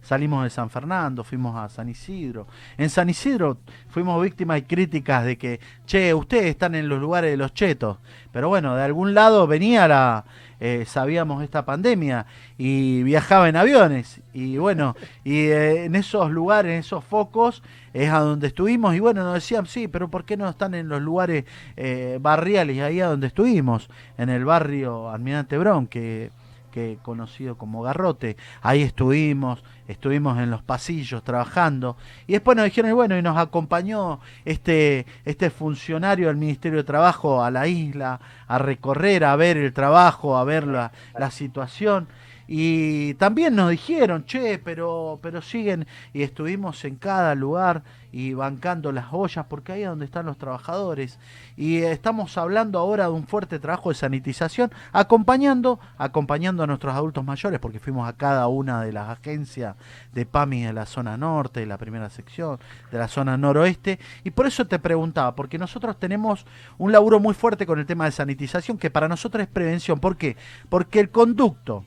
salimos 0.08 0.42
de 0.42 0.48
San 0.48 0.70
Fernando, 0.70 1.22
fuimos 1.22 1.54
a 1.54 1.68
San 1.68 1.90
Isidro. 1.90 2.46
En 2.78 2.88
San 2.88 3.10
Isidro 3.10 3.58
fuimos 3.90 4.22
víctimas 4.22 4.58
y 4.58 4.62
críticas 4.62 5.22
de 5.22 5.36
que, 5.36 5.60
che, 5.84 6.14
ustedes 6.14 6.46
están 6.46 6.74
en 6.74 6.88
los 6.88 6.98
lugares 6.98 7.30
de 7.30 7.36
los 7.36 7.52
chetos. 7.52 7.98
Pero 8.32 8.48
bueno, 8.48 8.74
de 8.74 8.84
algún 8.84 9.12
lado 9.12 9.46
venía 9.46 9.86
la, 9.86 10.24
eh, 10.60 10.84
sabíamos 10.86 11.42
esta 11.42 11.66
pandemia 11.66 12.24
y 12.56 13.02
viajaba 13.02 13.50
en 13.50 13.56
aviones. 13.56 14.22
Y 14.32 14.56
bueno, 14.56 14.96
y 15.24 15.40
eh, 15.48 15.84
en 15.84 15.94
esos 15.94 16.30
lugares, 16.30 16.72
en 16.72 16.78
esos 16.78 17.04
focos, 17.04 17.62
es 17.92 18.08
a 18.08 18.20
donde 18.20 18.46
estuvimos. 18.46 18.94
Y 18.94 19.00
bueno, 19.00 19.22
nos 19.24 19.34
decían, 19.34 19.66
sí, 19.66 19.88
pero 19.88 20.08
¿por 20.08 20.24
qué 20.24 20.38
no 20.38 20.48
están 20.48 20.72
en 20.72 20.88
los 20.88 21.02
lugares 21.02 21.44
eh, 21.76 22.16
barriales, 22.18 22.80
ahí 22.80 23.02
a 23.02 23.08
donde 23.08 23.26
estuvimos? 23.26 23.90
En 24.16 24.30
el 24.30 24.46
barrio 24.46 25.10
Almirante 25.10 25.58
Brón, 25.58 25.86
que 25.86 26.30
que 26.70 26.98
conocido 27.02 27.56
como 27.56 27.82
Garrote. 27.82 28.36
Ahí 28.62 28.82
estuvimos, 28.82 29.64
estuvimos 29.88 30.38
en 30.38 30.50
los 30.50 30.62
pasillos 30.62 31.24
trabajando. 31.24 31.96
Y 32.26 32.32
después 32.32 32.56
nos 32.56 32.66
dijeron, 32.66 32.94
bueno, 32.94 33.18
y 33.18 33.22
nos 33.22 33.36
acompañó 33.36 34.20
este, 34.44 35.06
este 35.24 35.50
funcionario 35.50 36.28
del 36.28 36.36
Ministerio 36.36 36.78
de 36.78 36.84
Trabajo 36.84 37.42
a 37.42 37.50
la 37.50 37.66
isla, 37.66 38.20
a 38.46 38.58
recorrer, 38.58 39.24
a 39.24 39.34
ver 39.34 39.56
el 39.56 39.72
trabajo, 39.72 40.36
a 40.36 40.44
ver 40.44 40.66
la, 40.66 40.92
la 41.18 41.30
situación. 41.30 42.06
Y 42.50 43.12
también 43.14 43.54
nos 43.54 43.70
dijeron, 43.70 44.24
che, 44.24 44.58
pero, 44.58 45.18
pero 45.20 45.42
siguen, 45.42 45.86
y 46.14 46.22
estuvimos 46.22 46.82
en 46.86 46.96
cada 46.96 47.34
lugar 47.34 47.82
y 48.10 48.32
bancando 48.32 48.90
las 48.90 49.12
ollas, 49.12 49.44
porque 49.50 49.72
ahí 49.72 49.82
es 49.82 49.88
donde 49.88 50.06
están 50.06 50.24
los 50.24 50.38
trabajadores. 50.38 51.18
Y 51.58 51.82
estamos 51.82 52.38
hablando 52.38 52.78
ahora 52.78 53.04
de 53.04 53.10
un 53.10 53.26
fuerte 53.26 53.58
trabajo 53.58 53.90
de 53.90 53.96
sanitización, 53.96 54.72
acompañando, 54.92 55.78
acompañando 55.98 56.62
a 56.62 56.66
nuestros 56.66 56.94
adultos 56.94 57.22
mayores, 57.22 57.60
porque 57.60 57.80
fuimos 57.80 58.08
a 58.08 58.14
cada 58.14 58.48
una 58.48 58.82
de 58.82 58.92
las 58.92 59.10
agencias 59.10 59.76
de 60.14 60.24
PAMI 60.24 60.62
de 60.62 60.72
la 60.72 60.86
zona 60.86 61.18
norte, 61.18 61.60
de 61.60 61.66
la 61.66 61.76
primera 61.76 62.08
sección, 62.08 62.58
de 62.90 62.96
la 62.96 63.08
zona 63.08 63.36
noroeste. 63.36 63.98
Y 64.24 64.30
por 64.30 64.46
eso 64.46 64.66
te 64.66 64.78
preguntaba, 64.78 65.34
porque 65.34 65.58
nosotros 65.58 65.98
tenemos 65.98 66.46
un 66.78 66.92
laburo 66.92 67.20
muy 67.20 67.34
fuerte 67.34 67.66
con 67.66 67.78
el 67.78 67.84
tema 67.84 68.06
de 68.06 68.12
sanitización, 68.12 68.78
que 68.78 68.90
para 68.90 69.06
nosotros 69.06 69.42
es 69.42 69.48
prevención. 69.48 70.00
¿Por 70.00 70.16
qué? 70.16 70.38
Porque 70.70 70.98
el 70.98 71.10
conducto 71.10 71.84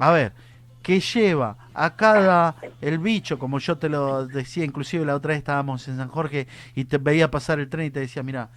a 0.00 0.10
ver, 0.10 0.32
que 0.82 0.98
lleva 0.98 1.56
a 1.74 1.94
cada 1.94 2.56
el 2.80 2.98
bicho, 2.98 3.38
como 3.38 3.58
yo 3.58 3.78
te 3.78 3.88
lo 3.88 4.26
decía, 4.26 4.64
inclusive 4.64 5.04
la 5.04 5.14
otra 5.14 5.30
vez 5.30 5.38
estábamos 5.38 5.86
en 5.88 5.98
San 5.98 6.08
Jorge 6.08 6.48
y 6.74 6.84
te 6.86 6.98
veía 6.98 7.30
pasar 7.30 7.60
el 7.60 7.68
tren 7.68 7.86
y 7.86 7.90
te 7.90 8.00
decía, 8.00 8.22
mira, 8.22 8.48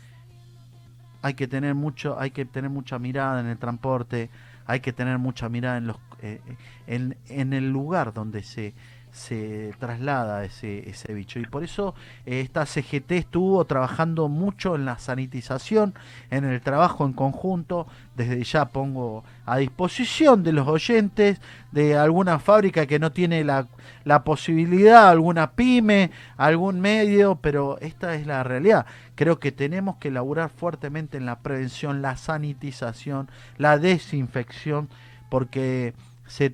hay 1.21 1.33
que 1.33 1.47
tener 1.47 1.75
mucho, 1.75 2.19
hay 2.19 2.31
que 2.31 2.45
tener 2.45 2.69
mucha 2.69 2.97
mirada 2.97 3.39
en 3.41 3.47
el 3.47 3.57
transporte, 3.57 4.29
hay 4.65 4.79
que 4.79 4.93
tener 4.93 5.17
mucha 5.17 5.49
mirada 5.49 5.77
en 5.77 5.87
los 5.87 5.97
eh, 6.21 6.39
en, 6.87 7.17
en 7.27 7.51
el 7.51 7.69
lugar 7.69 8.13
donde 8.13 8.43
se 8.43 8.73
se 9.13 9.73
traslada 9.79 10.43
ese, 10.43 10.89
ese 10.89 11.13
bicho. 11.13 11.39
Y 11.39 11.45
por 11.45 11.63
eso 11.63 11.93
eh, 12.25 12.41
esta 12.41 12.65
CGT 12.65 13.11
estuvo 13.11 13.63
trabajando 13.65 14.27
mucho 14.27 14.75
en 14.75 14.85
la 14.85 14.97
sanitización, 14.97 15.93
en 16.31 16.43
el 16.43 16.59
trabajo 16.61 17.05
en 17.05 17.13
conjunto. 17.13 17.87
Desde 18.17 18.43
ya 18.43 18.65
pongo 18.65 19.23
a 19.45 19.57
disposición 19.57 20.43
de 20.43 20.51
los 20.51 20.67
oyentes 20.67 21.39
de 21.71 21.95
alguna 21.95 22.39
fábrica 22.39 22.85
que 22.85 22.99
no 22.99 23.11
tiene 23.11 23.43
la, 23.43 23.67
la 24.03 24.23
posibilidad, 24.23 25.09
alguna 25.09 25.51
pyme, 25.51 26.11
algún 26.35 26.79
medio, 26.81 27.35
pero 27.35 27.77
esta 27.81 28.15
es 28.15 28.25
la 28.25 28.43
realidad. 28.43 28.85
Creo 29.15 29.39
que 29.39 29.51
tenemos 29.51 29.97
que 29.97 30.11
laburar 30.11 30.49
fuertemente 30.49 31.17
en 31.17 31.27
la 31.27 31.39
prevención, 31.39 32.01
la 32.01 32.17
sanitización, 32.17 33.29
la 33.57 33.77
desinfección, 33.77 34.89
porque 35.29 35.93
se, 36.25 36.49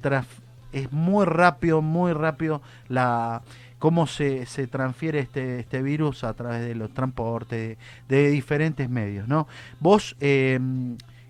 es 0.72 0.92
muy 0.92 1.26
rápido, 1.26 1.82
muy 1.82 2.14
rápido 2.14 2.62
la 2.88 3.42
cómo 3.80 4.08
se, 4.08 4.46
se 4.46 4.68
transfiere 4.68 5.20
este, 5.20 5.62
este 5.62 5.82
virus 5.82 6.24
a 6.24 6.34
través 6.34 6.62
de 6.62 6.76
los 6.76 6.94
transportes, 6.94 7.78
de, 8.10 8.30
diferentes 8.30 8.90
medios, 8.90 9.28
¿no? 9.28 9.48
Vos 9.80 10.18
eh, 10.20 10.60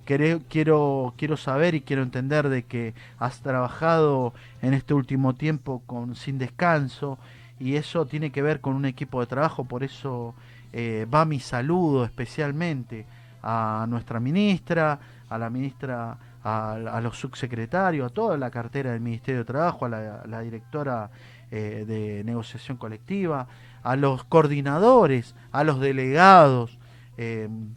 quiero, 0.06 1.14
quiero 1.16 1.38
saber 1.38 1.76
y 1.76 1.82
quiero 1.82 2.02
entender 2.02 2.50
de 2.50 2.64
que 2.64 2.96
has 3.20 3.42
trabajado 3.42 4.34
en 4.64 4.74
este 4.74 4.96
último 4.96 5.36
tiempo 5.36 5.84
con 5.86 6.16
sin 6.16 6.40
descanso 6.40 7.20
y 7.60 7.76
eso 7.76 8.08
tiene 8.08 8.32
que 8.32 8.42
ver 8.42 8.62
con 8.62 8.74
un 8.74 8.86
equipo 8.86 9.20
de 9.20 9.28
trabajo, 9.28 9.66
por 9.66 9.84
eso 9.84 10.34
eh, 10.74 11.06
va 11.14 11.26
mi 11.26 11.40
saludo 11.40 12.04
especialmente 12.06 13.06
a 13.44 13.86
nuestra 13.88 14.20
ministra, 14.20 15.00
a 15.30 15.38
la 15.38 15.50
ministra 15.52 16.18
a, 16.44 17.00
los 17.02 17.20
subsecretarios, 17.20 18.12
a 18.12 18.14
toda 18.14 18.38
la 18.38 18.50
cartera 18.50 18.92
del 18.92 19.02
Ministerio 19.02 19.40
de 19.40 19.46
Trabajo, 19.46 19.86
a 19.86 19.90
la, 19.90 20.42
directora 20.42 21.10
eh, 21.52 21.86
de 21.88 22.24
negociación 22.24 22.78
colectiva, 22.78 23.48
a 23.84 23.96
los 23.96 24.24
coordinadores, 24.24 25.36
a 25.52 25.64
los 25.64 25.80
delegados 25.80 26.78
em, 27.18 27.74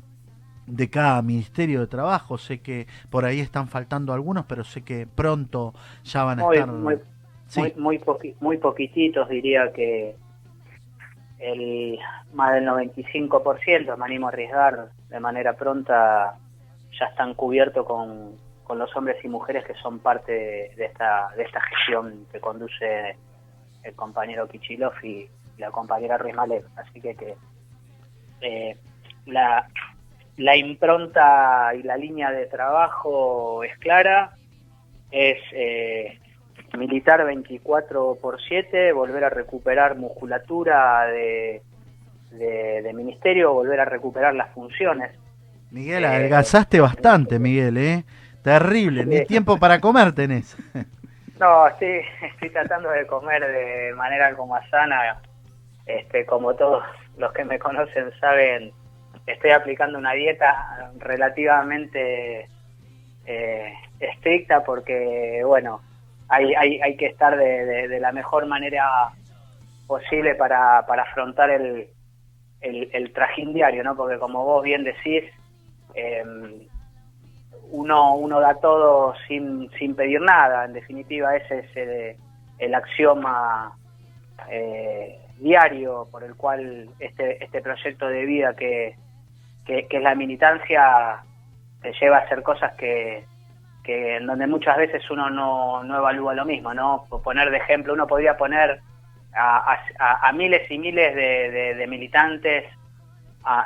de 0.67 0.91
cada 0.91 1.23
Ministerio 1.23 1.81
de 1.81 1.87
Trabajo. 1.87 2.39
Sé 2.39 2.61
que 2.61 2.87
por 3.11 3.25
ahí 3.25 3.41
están 3.41 3.69
faltando 3.69 4.13
algunos, 4.13 4.47
pero 4.47 4.65
sé 4.65 4.83
que 4.83 5.07
pronto 5.07 5.75
ya 6.05 6.25
van 6.25 6.41
a 6.41 6.53
estar... 6.53 6.69
muy, 6.69 6.99
muy, 7.77 8.01
muy 8.41 8.59
poquititos, 8.59 9.29
diría 9.29 9.73
que 9.73 10.17
el 11.39 11.99
más 12.33 12.55
del 12.55 12.67
95%, 12.67 13.97
me 13.97 14.05
animo 14.05 14.27
a 14.27 14.31
arriesgar 14.31 14.91
de 15.11 15.21
manera 15.21 15.55
pronta, 15.55 16.39
ya 16.99 17.07
están 17.07 17.35
cubiertos 17.35 17.85
con, 17.85 18.37
con 18.73 18.79
los 18.79 18.97
hombres 18.97 19.23
y 19.23 19.29
mujeres 19.29 19.67
que 19.67 19.75
son 19.75 19.99
parte 19.99 20.33
de, 20.33 20.85
esta, 20.87 21.29
de 21.37 21.43
esta 21.43 21.61
gestión 21.61 22.27
que 22.33 22.41
conduce 22.41 23.17
el 23.83 23.95
compañero 23.95 24.49
Kichilov 24.49 24.95
y, 25.03 25.29
la 25.59 25.71
compañera 25.71 26.17
Ruiz 26.17 26.35
Así 26.77 26.99
que, 27.03 27.15
que 27.15 27.35
eh, 28.41 28.75
la, 29.27 29.69
la 30.39 30.57
impronta 30.57 31.75
y 31.79 31.83
la 31.83 31.99
línea 31.99 32.31
de 32.31 32.47
trabajo 32.47 33.63
es 33.63 33.77
clara, 33.77 34.39
es 35.11 35.37
eh, 35.53 36.19
militar 36.79 37.27
24 37.27 38.17
por 38.23 38.41
7, 38.41 38.93
volver 38.95 39.25
a 39.25 39.29
recuperar 39.29 39.99
musculatura 39.99 41.05
de, 41.09 41.61
de, 42.31 42.93
ministerio, 42.95 43.53
volver 43.53 43.81
a 43.81 43.85
recuperar 43.85 44.35
las 44.35 44.51
funciones. 44.55 45.11
Miguel, 45.71 46.07
adelgazaste 46.07 46.81
bastante, 46.81 47.39
Miguel, 47.39 47.77
¿eh? 47.77 48.05
Terrible, 48.43 49.07
ni 49.07 49.25
tiempo 49.25 49.59
para 49.59 49.81
comer 49.81 50.13
tenés. 50.13 50.57
No, 51.41 51.67
estoy, 51.67 52.03
estoy 52.23 52.51
tratando 52.51 52.89
de 52.91 53.05
comer 53.05 53.45
de 53.45 53.93
manera 53.95 54.33
como 54.37 54.57
sana. 54.71 55.21
Este, 55.87 56.25
como 56.25 56.55
todos 56.55 56.85
los 57.19 57.33
que 57.33 57.45
me 57.45 57.59
conocen 57.59 58.13
saben, 58.21 58.71
estoy 59.27 59.51
aplicando 59.51 59.99
una 59.99 60.13
dieta 60.13 60.93
relativamente 60.99 62.49
eh, 63.27 63.73
estricta 63.99 64.63
porque, 64.63 65.43
bueno, 65.45 65.81
hay, 66.29 66.55
hay, 66.55 66.81
hay 66.81 66.97
que 66.97 67.07
estar 67.07 67.37
de, 67.37 67.89
de, 67.89 68.01
la 68.01 68.13
mejor 68.13 68.47
manera 68.47 69.11
posible 69.87 70.37
para, 70.37 70.87
para 70.87 71.03
afrontar 71.03 71.51
el, 71.51 71.89
el, 72.61 72.89
el, 72.93 73.13
trajín 73.13 73.53
diario, 73.53 73.83
¿no? 73.83 73.97
Porque 73.97 74.19
como 74.19 74.45
vos 74.45 74.63
bien 74.63 74.85
decís, 74.85 75.25
em, 75.95 76.69
uno, 77.73 78.15
uno 78.17 78.39
da 78.41 78.55
todo 78.61 79.15
sin, 79.27 79.71
sin 79.79 79.95
pedir 79.97 80.21
nada, 80.21 80.67
en 80.67 80.75
definitiva 80.75 81.35
ese 81.37 81.61
es 81.61 82.17
el, 82.59 82.75
axioma 82.75 83.77
eh, 84.49 85.19
diario 85.39 86.07
por 86.11 86.23
el 86.23 86.37
cual 86.37 86.91
este, 87.01 87.43
este 87.43 87.61
proyecto 87.61 88.07
de 88.07 88.25
vida 88.25 88.55
que, 88.55 88.95
que, 89.65 89.87
es 89.91 90.03
la 90.03 90.15
militancia 90.15 91.25
te 91.81 91.93
lleva 91.95 92.19
a 92.19 92.21
hacer 92.21 92.43
cosas 92.43 92.75
que, 92.75 93.25
que 93.83 94.17
en 94.17 94.27
donde 94.27 94.47
muchas 94.47 94.77
veces 94.77 95.11
uno 95.11 95.31
no, 95.31 95.83
no 95.83 95.97
evalúa 95.97 96.35
lo 96.35 96.45
mismo, 96.45 96.75
¿no? 96.75 97.07
Poner 97.25 97.51
de 97.51 97.57
ejemplo, 97.57 97.95
uno 97.95 98.07
podría 98.07 98.37
poner 98.37 98.81
a, 99.35 99.79
a, 99.99 100.33
miles 100.33 100.71
y 100.71 100.79
miles 100.79 101.15
de, 101.15 101.75
de, 101.75 101.87
militantes 101.87 102.65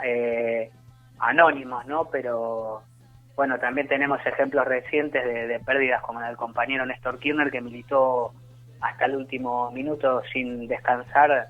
eh, 0.04 0.70
anónimos, 1.18 1.84
¿no? 1.86 2.08
Pero 2.08 2.82
bueno, 3.36 3.58
también 3.58 3.86
tenemos 3.86 4.18
ejemplos 4.24 4.66
recientes 4.66 5.22
de, 5.22 5.60
pérdidas 5.60 6.02
como 6.02 6.20
el 6.20 6.26
del 6.26 6.36
compañero 6.38 6.86
Néstor 6.86 7.18
Kirchner 7.18 7.50
que 7.50 7.60
militó 7.60 8.32
hasta 8.80 9.04
el 9.04 9.16
último 9.16 9.70
minuto 9.70 10.22
sin 10.32 10.66
descansar, 10.66 11.48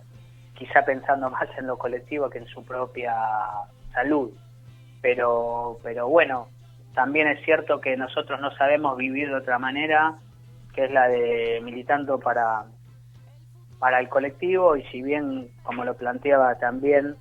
quizá 0.55 0.85
pensando 0.85 1.31
más 1.31 1.49
en 1.57 1.69
lo 1.69 1.78
colectivo 1.78 2.28
que 2.28 2.38
en 2.38 2.47
su 2.47 2.64
propia 2.64 3.14
salud. 3.93 4.31
Pero, 5.00 5.78
pero 5.85 6.09
bueno, 6.09 6.49
también 6.95 7.28
es 7.28 7.45
cierto 7.45 7.81
que 7.81 7.97
nosotros 7.97 8.40
no 8.40 8.50
sabemos 8.57 8.97
vivir 8.97 9.28
de 9.28 9.37
otra 9.37 9.59
manera, 9.61 10.16
que 10.75 10.87
es 10.87 10.90
la 10.90 11.07
de 11.07 11.61
militando 11.62 12.19
para, 12.19 12.64
para 13.78 14.00
el 14.00 14.09
colectivo 14.09 14.76
y 14.76 14.83
si 14.85 15.02
bien, 15.02 15.50
como 15.62 15.85
lo 15.85 15.95
planteaba 15.95 16.57
también 16.59 17.14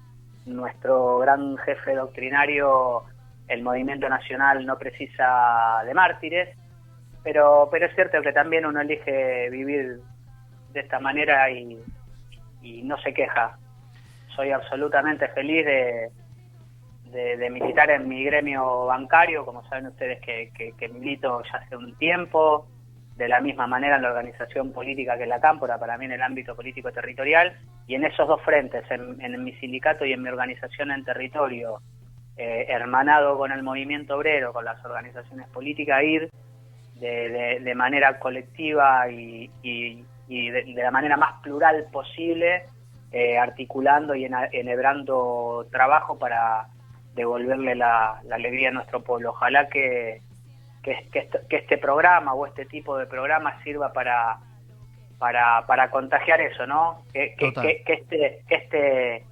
nuestro 0.47 1.19
gran 1.19 1.57
jefe 1.57 1.93
doctrinario, 1.93 3.03
el 3.47 3.61
movimiento 3.61 4.09
nacional 4.09 4.65
no 4.65 4.77
precisa 4.77 5.81
de 5.85 5.93
mártires, 5.93 6.57
pero, 7.23 7.67
pero 7.71 7.85
es 7.87 7.95
cierto 7.95 8.21
que 8.21 8.33
también 8.33 8.65
uno 8.65 8.81
elige 8.81 9.49
vivir 9.49 9.99
de 10.73 10.79
esta 10.79 10.99
manera 10.99 11.49
y, 11.49 11.79
y 12.61 12.83
no 12.83 12.97
se 12.99 13.13
queja. 13.13 13.57
Soy 14.35 14.51
absolutamente 14.51 15.27
feliz 15.29 15.65
de, 15.65 16.09
de, 17.37 17.49
militar 17.49 17.89
en 17.89 18.07
mi 18.07 18.23
gremio 18.23 18.85
bancario, 18.85 19.45
como 19.45 19.63
saben 19.69 19.87
ustedes 19.87 20.19
que, 20.21 20.51
que, 20.77 20.89
milito 20.89 21.41
ya 21.43 21.59
hace 21.59 21.75
un 21.75 21.95
tiempo, 21.97 22.67
de 23.15 23.29
la 23.29 23.39
misma 23.39 23.65
manera 23.65 23.95
en 23.95 24.01
la 24.01 24.09
organización 24.09 24.73
política 24.73 25.15
que 25.15 25.23
es 25.23 25.29
la 25.29 25.39
Cámpora, 25.39 25.79
para 25.79 25.97
mí 25.97 26.05
en 26.05 26.11
el 26.11 26.21
ámbito 26.21 26.55
político 26.55 26.91
territorial, 26.91 27.57
y 27.87 27.95
en 27.95 28.03
esos 28.03 28.27
dos 28.27 28.41
frentes, 28.41 28.83
en, 28.89 29.43
mi 29.43 29.53
sindicato 29.53 30.05
y 30.05 30.11
en 30.11 30.21
mi 30.21 30.29
organización 30.29 30.91
en 30.91 31.05
territorio, 31.05 31.79
eh, 32.37 32.65
hermanado 32.67 33.37
con 33.37 33.51
el 33.51 33.63
movimiento 33.63 34.17
obrero, 34.17 34.51
con 34.51 34.65
las 34.65 34.83
organizaciones 34.83 35.47
políticas, 35.49 36.03
ir 36.03 36.29
de, 36.95 37.59
de, 37.61 37.75
manera 37.75 38.19
colectiva 38.19 39.09
y, 39.09 39.49
y, 39.61 40.49
de, 40.49 40.73
la 40.75 40.91
manera 40.91 41.17
más 41.17 41.41
plural 41.41 41.85
posible, 41.91 42.65
eh, 43.11 43.37
articulando 43.37 44.15
y 44.15 44.25
enhebrando 44.25 45.65
trabajo 45.71 46.17
para 46.17 46.67
devolverle 47.15 47.75
la, 47.75 48.21
alegría 48.31 48.69
a 48.69 48.73
nuestro 48.73 49.01
pueblo. 49.01 49.29
Ojalá 49.29 49.69
que, 49.69 50.21
que, 50.83 50.99
este 51.49 51.77
programa 51.77 52.33
o 52.33 52.45
este 52.45 52.65
tipo 52.65 52.97
de 52.97 53.05
programa 53.05 53.61
sirva 53.63 53.93
para, 53.93 54.39
para, 55.17 55.65
para 55.67 55.89
contagiar 55.89 56.41
eso, 56.41 56.67
¿no? 56.67 57.03
Que, 57.13 57.33
que, 57.37 57.83
este, 57.85 58.43
este, 58.49 59.23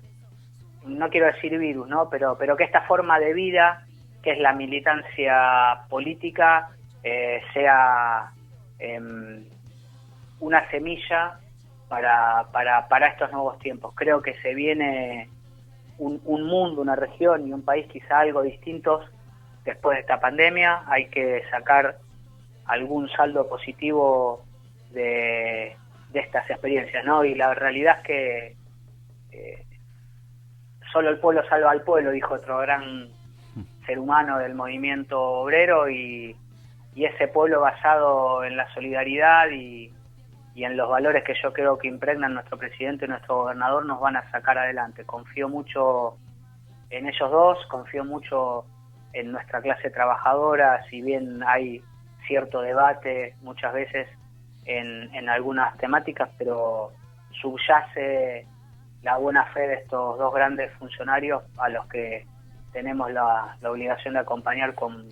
no 0.85 1.09
quiero 1.09 1.27
decir 1.27 1.57
virus, 1.57 1.87
¿no? 1.87 2.09
Pero, 2.09 2.37
pero 2.37 2.55
que 2.57 2.63
esta 2.63 2.81
forma 2.81 3.19
de 3.19 3.33
vida, 3.33 3.85
que 4.21 4.31
es 4.31 4.39
la 4.39 4.53
militancia 4.53 5.81
política, 5.89 6.69
eh, 7.03 7.41
sea 7.53 8.31
em, 8.79 9.43
una 10.39 10.69
semilla 10.69 11.39
para, 11.87 12.45
para, 12.51 12.87
para 12.87 13.07
estos 13.07 13.31
nuevos 13.31 13.59
tiempos. 13.59 13.93
Creo 13.95 14.21
que 14.21 14.33
se 14.41 14.53
viene 14.53 15.29
un, 15.97 16.43
mundo, 16.43 16.81
una 16.81 16.95
región 16.95 17.47
y 17.47 17.53
un 17.53 17.63
país 17.63 17.87
quizá 17.87 18.19
algo 18.19 18.41
distintos 18.41 19.05
después 19.63 19.95
de 19.95 20.01
esta 20.01 20.19
pandemia. 20.19 20.83
Hay 20.87 21.07
que 21.07 21.43
sacar 21.49 21.97
algún 22.65 23.09
saldo 23.09 23.47
positivo 23.47 24.43
de, 24.91 25.75
estas 26.13 26.49
experiencias, 26.49 27.03
¿no? 27.05 27.25
Y 27.25 27.35
la 27.35 27.53
realidad 27.53 27.97
es 27.99 28.03
que 28.03 28.55
eh, 29.31 29.65
solo 30.93 31.09
el 31.09 31.19
pueblo 31.19 31.43
salva 31.49 31.71
al 31.71 31.81
pueblo, 31.81 32.11
dijo 32.11 32.35
otro 32.35 32.59
gran 32.59 33.09
ser 33.85 33.99
humano 33.99 34.37
del 34.37 34.53
movimiento 34.53 35.19
obrero 35.19 35.89
y, 35.89 36.37
ese 36.95 37.27
pueblo 37.27 37.59
basado 37.59 38.43
en 38.43 38.55
la 38.55 38.71
solidaridad 38.75 39.49
y, 39.49 39.91
y 40.53 40.63
en 40.63 40.77
los 40.77 40.87
valores 40.87 41.23
que 41.23 41.33
yo 41.41 41.51
creo 41.51 41.79
que 41.79 41.87
impregnan 41.87 42.35
nuestro 42.35 42.55
presidente 42.55 43.05
y 43.05 43.07
nuestro 43.07 43.37
gobernador 43.37 43.83
nos 43.83 43.99
van 43.99 44.15
a 44.15 44.29
sacar 44.29 44.59
adelante. 44.59 45.03
Confío 45.03 45.49
mucho 45.49 46.17
en 46.91 47.07
ellos 47.07 47.31
dos, 47.31 47.65
confío 47.65 48.05
mucho 48.05 48.65
en 49.13 49.31
nuestra 49.31 49.59
clase 49.59 49.89
trabajadora, 49.89 50.85
si 50.91 51.01
bien 51.01 51.41
hay 51.43 51.81
cierto 52.27 52.61
debate 52.61 53.35
muchas 53.41 53.73
veces 53.73 54.07
en, 54.65 55.13
en 55.15 55.27
algunas 55.29 55.75
temáticas, 55.77 56.29
pero 56.37 56.91
subyace 57.41 58.45
la 59.03 59.17
buena 59.17 59.45
fe 59.47 59.67
de 59.67 59.73
estos 59.75 60.17
dos 60.17 60.33
grandes 60.33 60.71
funcionarios 60.73 61.43
a 61.57 61.69
los 61.69 61.85
que 61.87 62.25
tenemos 62.71 63.11
la, 63.11 63.57
la 63.61 63.71
obligación 63.71 64.15
de 64.15 64.21
acompañar 64.21 64.73
con, 64.73 65.07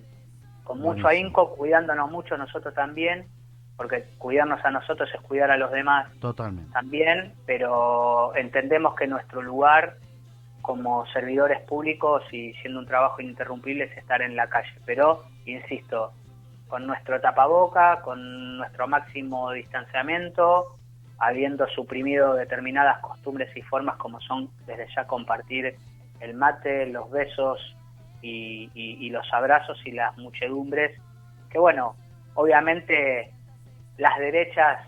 con 0.64 0.80
mucho 0.80 1.06
ahínco, 1.06 1.54
cuidándonos 1.54 2.10
mucho 2.10 2.36
nosotros 2.36 2.74
también 2.74 3.26
porque 3.76 4.04
cuidarnos 4.18 4.64
a 4.64 4.70
nosotros 4.70 5.08
es 5.12 5.20
cuidar 5.22 5.50
a 5.50 5.56
los 5.56 5.70
demás 5.72 6.08
Totalmente. 6.20 6.72
también, 6.72 7.34
pero 7.46 8.34
entendemos 8.36 8.94
que 8.94 9.06
nuestro 9.06 9.42
lugar 9.42 9.96
como 10.60 11.04
servidores 11.06 11.60
públicos 11.62 12.22
y 12.30 12.52
siendo 12.54 12.78
un 12.78 12.86
trabajo 12.86 13.20
ininterrumpible 13.20 13.84
es 13.84 13.96
estar 13.96 14.22
en 14.22 14.36
la 14.36 14.48
calle, 14.48 14.72
pero 14.86 15.24
insisto, 15.46 16.12
con 16.68 16.86
nuestro 16.86 17.20
tapaboca, 17.20 18.00
con 18.02 18.58
nuestro 18.58 18.86
máximo 18.86 19.50
distanciamiento, 19.50 20.76
habiendo 21.22 21.68
suprimido 21.68 22.34
determinadas 22.34 22.98
costumbres 22.98 23.56
y 23.56 23.62
formas 23.62 23.96
como 23.96 24.20
son 24.20 24.50
desde 24.66 24.88
ya 24.92 25.06
compartir 25.06 25.76
el 26.18 26.34
mate, 26.34 26.86
los 26.86 27.08
besos 27.12 27.60
y, 28.20 29.08
los 29.10 29.32
abrazos 29.32 29.80
y 29.84 29.92
las 29.92 30.16
muchedumbres, 30.18 31.00
que 31.48 31.60
bueno, 31.60 31.94
obviamente 32.34 33.30
las 33.98 34.18
derechas 34.18 34.80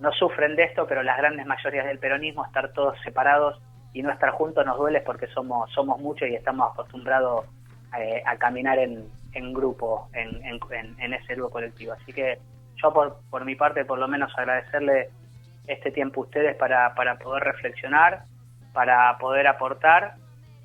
no 0.00 0.12
sufren 0.12 0.54
de 0.54 0.64
esto, 0.64 0.86
pero 0.86 1.02
las 1.02 1.16
grandes 1.16 1.46
mayorías 1.46 1.86
del 1.86 1.98
peronismo, 1.98 2.44
estar 2.44 2.72
todos 2.74 2.98
separados 3.02 3.58
y 3.94 4.02
no 4.02 4.10
estar 4.10 4.30
juntos 4.30 4.66
nos 4.66 4.76
duele 4.76 5.00
porque 5.00 5.28
somos, 5.28 5.70
somos 5.72 5.98
muchos 5.98 6.28
y 6.28 6.34
estamos 6.34 6.72
acostumbrados 6.72 7.46
eh, 7.98 8.22
a 8.26 8.36
caminar 8.36 8.78
en, 8.78 9.06
en 9.32 9.52
grupo, 9.54 10.10
en, 10.12 10.44
en, 10.44 10.60
en, 10.98 11.14
ese 11.14 11.34
grupo 11.36 11.52
colectivo. 11.52 11.94
Así 11.94 12.12
que 12.12 12.38
yo 12.76 12.92
por, 12.92 13.18
por 13.30 13.46
mi 13.46 13.54
parte, 13.54 13.84
por 13.86 13.98
lo 13.98 14.08
menos 14.08 14.30
agradecerle 14.36 15.08
este 15.66 15.90
tiempo 15.90 16.22
ustedes 16.22 16.56
para, 16.56 16.94
para 16.94 17.18
poder 17.18 17.44
reflexionar, 17.44 18.24
para 18.72 19.16
poder 19.18 19.46
aportar. 19.46 20.14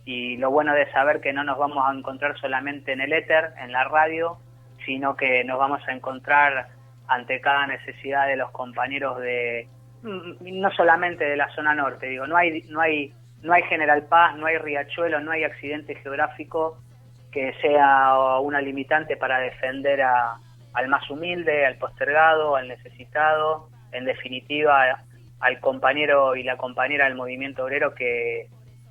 Y 0.05 0.37
lo 0.37 0.51
bueno 0.51 0.73
de 0.73 0.91
saber 0.91 1.19
que 1.19 1.33
no 1.33 1.43
nos 1.43 1.57
vamos 1.57 1.83
a 1.85 1.93
encontrar 1.93 2.37
solamente 2.39 2.91
en 2.93 3.01
el 3.01 3.13
éter, 3.13 3.53
en 3.57 3.71
la 3.71 3.85
radio, 3.85 4.37
sino 4.85 5.15
que 5.15 5.43
nos 5.43 5.57
vamos 5.57 5.81
a 5.87 5.93
encontrar 5.93 6.67
ante 7.07 7.41
cada 7.41 7.67
necesidad 7.67 8.27
de 8.27 8.35
los 8.35 8.51
compañeros 8.51 9.19
de 9.19 9.67
mm, 10.03 10.59
no 10.59 10.71
solamente 10.71 11.25
de 11.25 11.37
la 11.37 11.49
zona 11.55 11.73
norte, 11.73 12.07
digo, 12.07 12.27
no 12.27 12.37
hay 12.37 12.61
no 12.69 12.81
hay 12.81 13.13
no 13.41 13.53
hay 13.53 13.63
General 13.63 14.03
Paz, 14.03 14.35
no 14.37 14.47
hay 14.47 14.57
Riachuelo, 14.57 15.19
no 15.19 15.31
hay 15.31 15.43
accidente 15.43 15.95
geográfico 15.95 16.79
que 17.31 17.53
sea 17.61 18.39
una 18.39 18.61
limitante 18.61 19.17
para 19.17 19.39
defender 19.39 20.01
a, 20.01 20.37
al 20.73 20.87
más 20.87 21.09
humilde, 21.09 21.65
al 21.65 21.77
postergado, 21.77 22.55
al 22.55 22.67
necesitado, 22.67 23.69
en 23.95 24.05
definitiva 24.05 25.03
al 25.39 25.59
compañero 25.59 26.35
y 26.35 26.43
la 26.43 26.57
compañera 26.57 27.05
del 27.05 27.15
movimiento 27.15 27.63
obrero 27.63 27.93
que, 27.93 28.47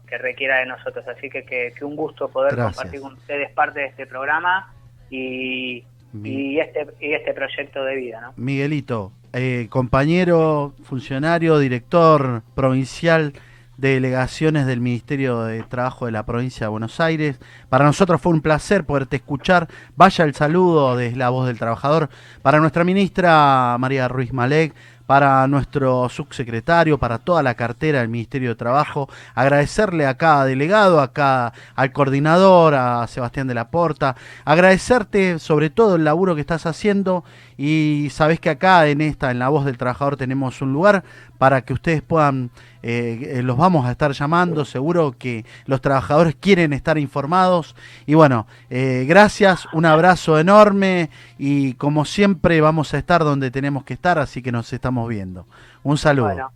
que 0.07 0.19
requiera 0.19 0.59
de 0.59 0.67
nosotros. 0.67 1.07
Así 1.09 1.29
que, 1.31 1.45
que, 1.45 1.73
un 1.85 1.97
gusto 1.97 2.29
poder 2.29 2.57
compartir 2.57 3.01
con 3.01 3.15
ustedes 3.15 3.51
parte 3.53 3.81
de 3.81 3.87
este 3.87 4.07
programa 4.07 4.73
y, 5.11 5.85
y, 6.23 6.59
este, 6.59 6.87
y 7.01 7.13
este 7.13 7.33
proyecto 7.33 7.85
de 7.85 7.97
vida. 7.97 8.21
¿no? 8.21 8.33
Miguelito, 8.37 9.13
eh, 9.33 9.67
compañero, 9.71 10.75
funcionario, 10.85 11.59
director 11.59 12.43
provincial 12.55 13.33
de 13.77 13.95
delegaciones 13.95 14.67
del 14.67 14.81
Ministerio 14.81 15.43
de 15.43 15.63
Trabajo 15.65 16.07
de 16.07 16.13
la 16.13 16.25
provincia 16.25 16.67
de 16.67 16.71
Buenos 16.71 17.01
Aires. 17.01 17.41
Para 17.69 17.85
nosotros 17.85 18.21
fue 18.21 18.33
un 18.33 18.41
placer 18.41 18.85
poderte 18.85 19.17
escuchar. 19.17 19.69
Vaya 19.97 20.25
el 20.25 20.35
saludo 20.35 20.97
de 20.97 21.13
La 21.17 21.31
Voz 21.31 21.47
del 21.47 21.59
Trabajador 21.59 22.09
para 22.43 22.61
nuestra 22.61 22.85
ministra 22.85 23.77
María 23.79 24.07
Ruiz 24.09 24.33
Malek, 24.33 24.75
para 25.07 25.47
nuestro 25.49 26.09
subsecretario, 26.09 26.99
para 26.99 27.19
toda 27.19 27.43
la 27.43 27.55
cartera 27.55 28.01
del 28.01 28.09
Ministerio 28.09 28.51
de 28.51 28.55
Trabajo. 28.55 29.09
Agradecerle 29.35 30.07
a 30.07 30.17
cada 30.17 30.45
delegado, 30.45 31.01
a 31.01 31.53
al 31.75 31.93
coordinador, 31.93 32.75
a 32.75 33.07
Sebastián 33.07 33.47
de 33.47 33.55
la 33.55 33.69
Porta. 33.69 34.17
Agradecerte 34.45 35.39
sobre 35.39 35.71
todo 35.71 35.97
el 35.97 36.05
laburo 36.05 36.35
que 36.35 36.41
estás 36.41 36.67
haciendo 36.67 37.25
y 37.57 38.09
sabes 38.11 38.41
que 38.41 38.51
acá 38.51 38.87
en 38.89 39.01
esta, 39.01 39.31
en 39.31 39.39
la 39.39 39.49
voz 39.49 39.65
del 39.65 39.79
trabajador, 39.79 40.17
tenemos 40.17 40.61
un 40.63 40.73
lugar 40.73 41.05
para 41.39 41.63
que 41.63 41.73
ustedes 41.73 42.03
puedan, 42.03 42.51
eh, 42.87 43.41
los 43.43 43.57
vamos 43.57 43.87
a 43.87 43.93
estar 43.93 44.11
llamando, 44.13 44.67
seguro 44.67 45.15
que 45.19 45.47
los 45.65 45.81
trabajadores 45.81 46.35
quieren 46.35 46.75
estar 46.75 46.99
informados. 46.99 47.75
Y 48.05 48.13
bueno, 48.13 48.47
eh, 48.69 49.07
gracias, 49.09 49.67
un 49.73 49.87
abrazo 49.87 50.39
enorme 50.39 51.09
y 51.39 51.75
como 51.75 52.05
siempre 52.05 52.61
vamos 52.61 52.93
a 52.93 52.99
estar 52.99 53.25
donde 53.25 53.51
tenemos 53.51 53.85
que 53.85 53.95
estar, 53.95 54.19
así 54.19 54.43
que 54.43 54.53
nos 54.53 54.71
estamos 54.75 55.09
viendo. 55.09 55.47
Un 55.83 55.97
saludo. 55.97 56.51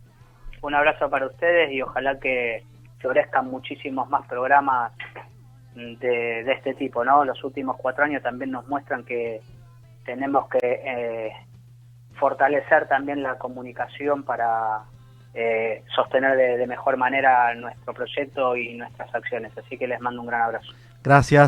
Un 0.61 0.75
abrazo 0.75 1.09
para 1.09 1.25
ustedes 1.25 1.71
y 1.71 1.81
ojalá 1.81 2.19
que 2.19 2.63
florezcan 2.99 3.49
muchísimos 3.49 4.07
más 4.09 4.27
programas 4.27 4.91
de, 5.73 6.43
de 6.43 6.51
este 6.51 6.75
tipo, 6.75 7.03
¿no? 7.03 7.25
Los 7.25 7.43
últimos 7.43 7.75
cuatro 7.77 8.03
años 8.03 8.21
también 8.21 8.51
nos 8.51 8.67
muestran 8.67 9.03
que 9.03 9.41
tenemos 10.05 10.47
que 10.49 10.59
eh, 10.61 11.31
fortalecer 12.19 12.87
también 12.87 13.23
la 13.23 13.39
comunicación 13.39 14.21
para 14.21 14.83
eh, 15.33 15.83
sostener 15.95 16.35
de, 16.37 16.57
de 16.57 16.67
mejor 16.67 16.97
manera 16.97 17.53
nuestro 17.55 17.93
proyecto 17.93 18.55
y 18.55 18.75
nuestras 18.75 19.13
acciones. 19.13 19.51
Así 19.57 19.77
que 19.77 19.87
les 19.87 19.99
mando 19.99 20.21
un 20.21 20.27
gran 20.27 20.41
abrazo. 20.41 20.71
Gracias. 21.03 21.47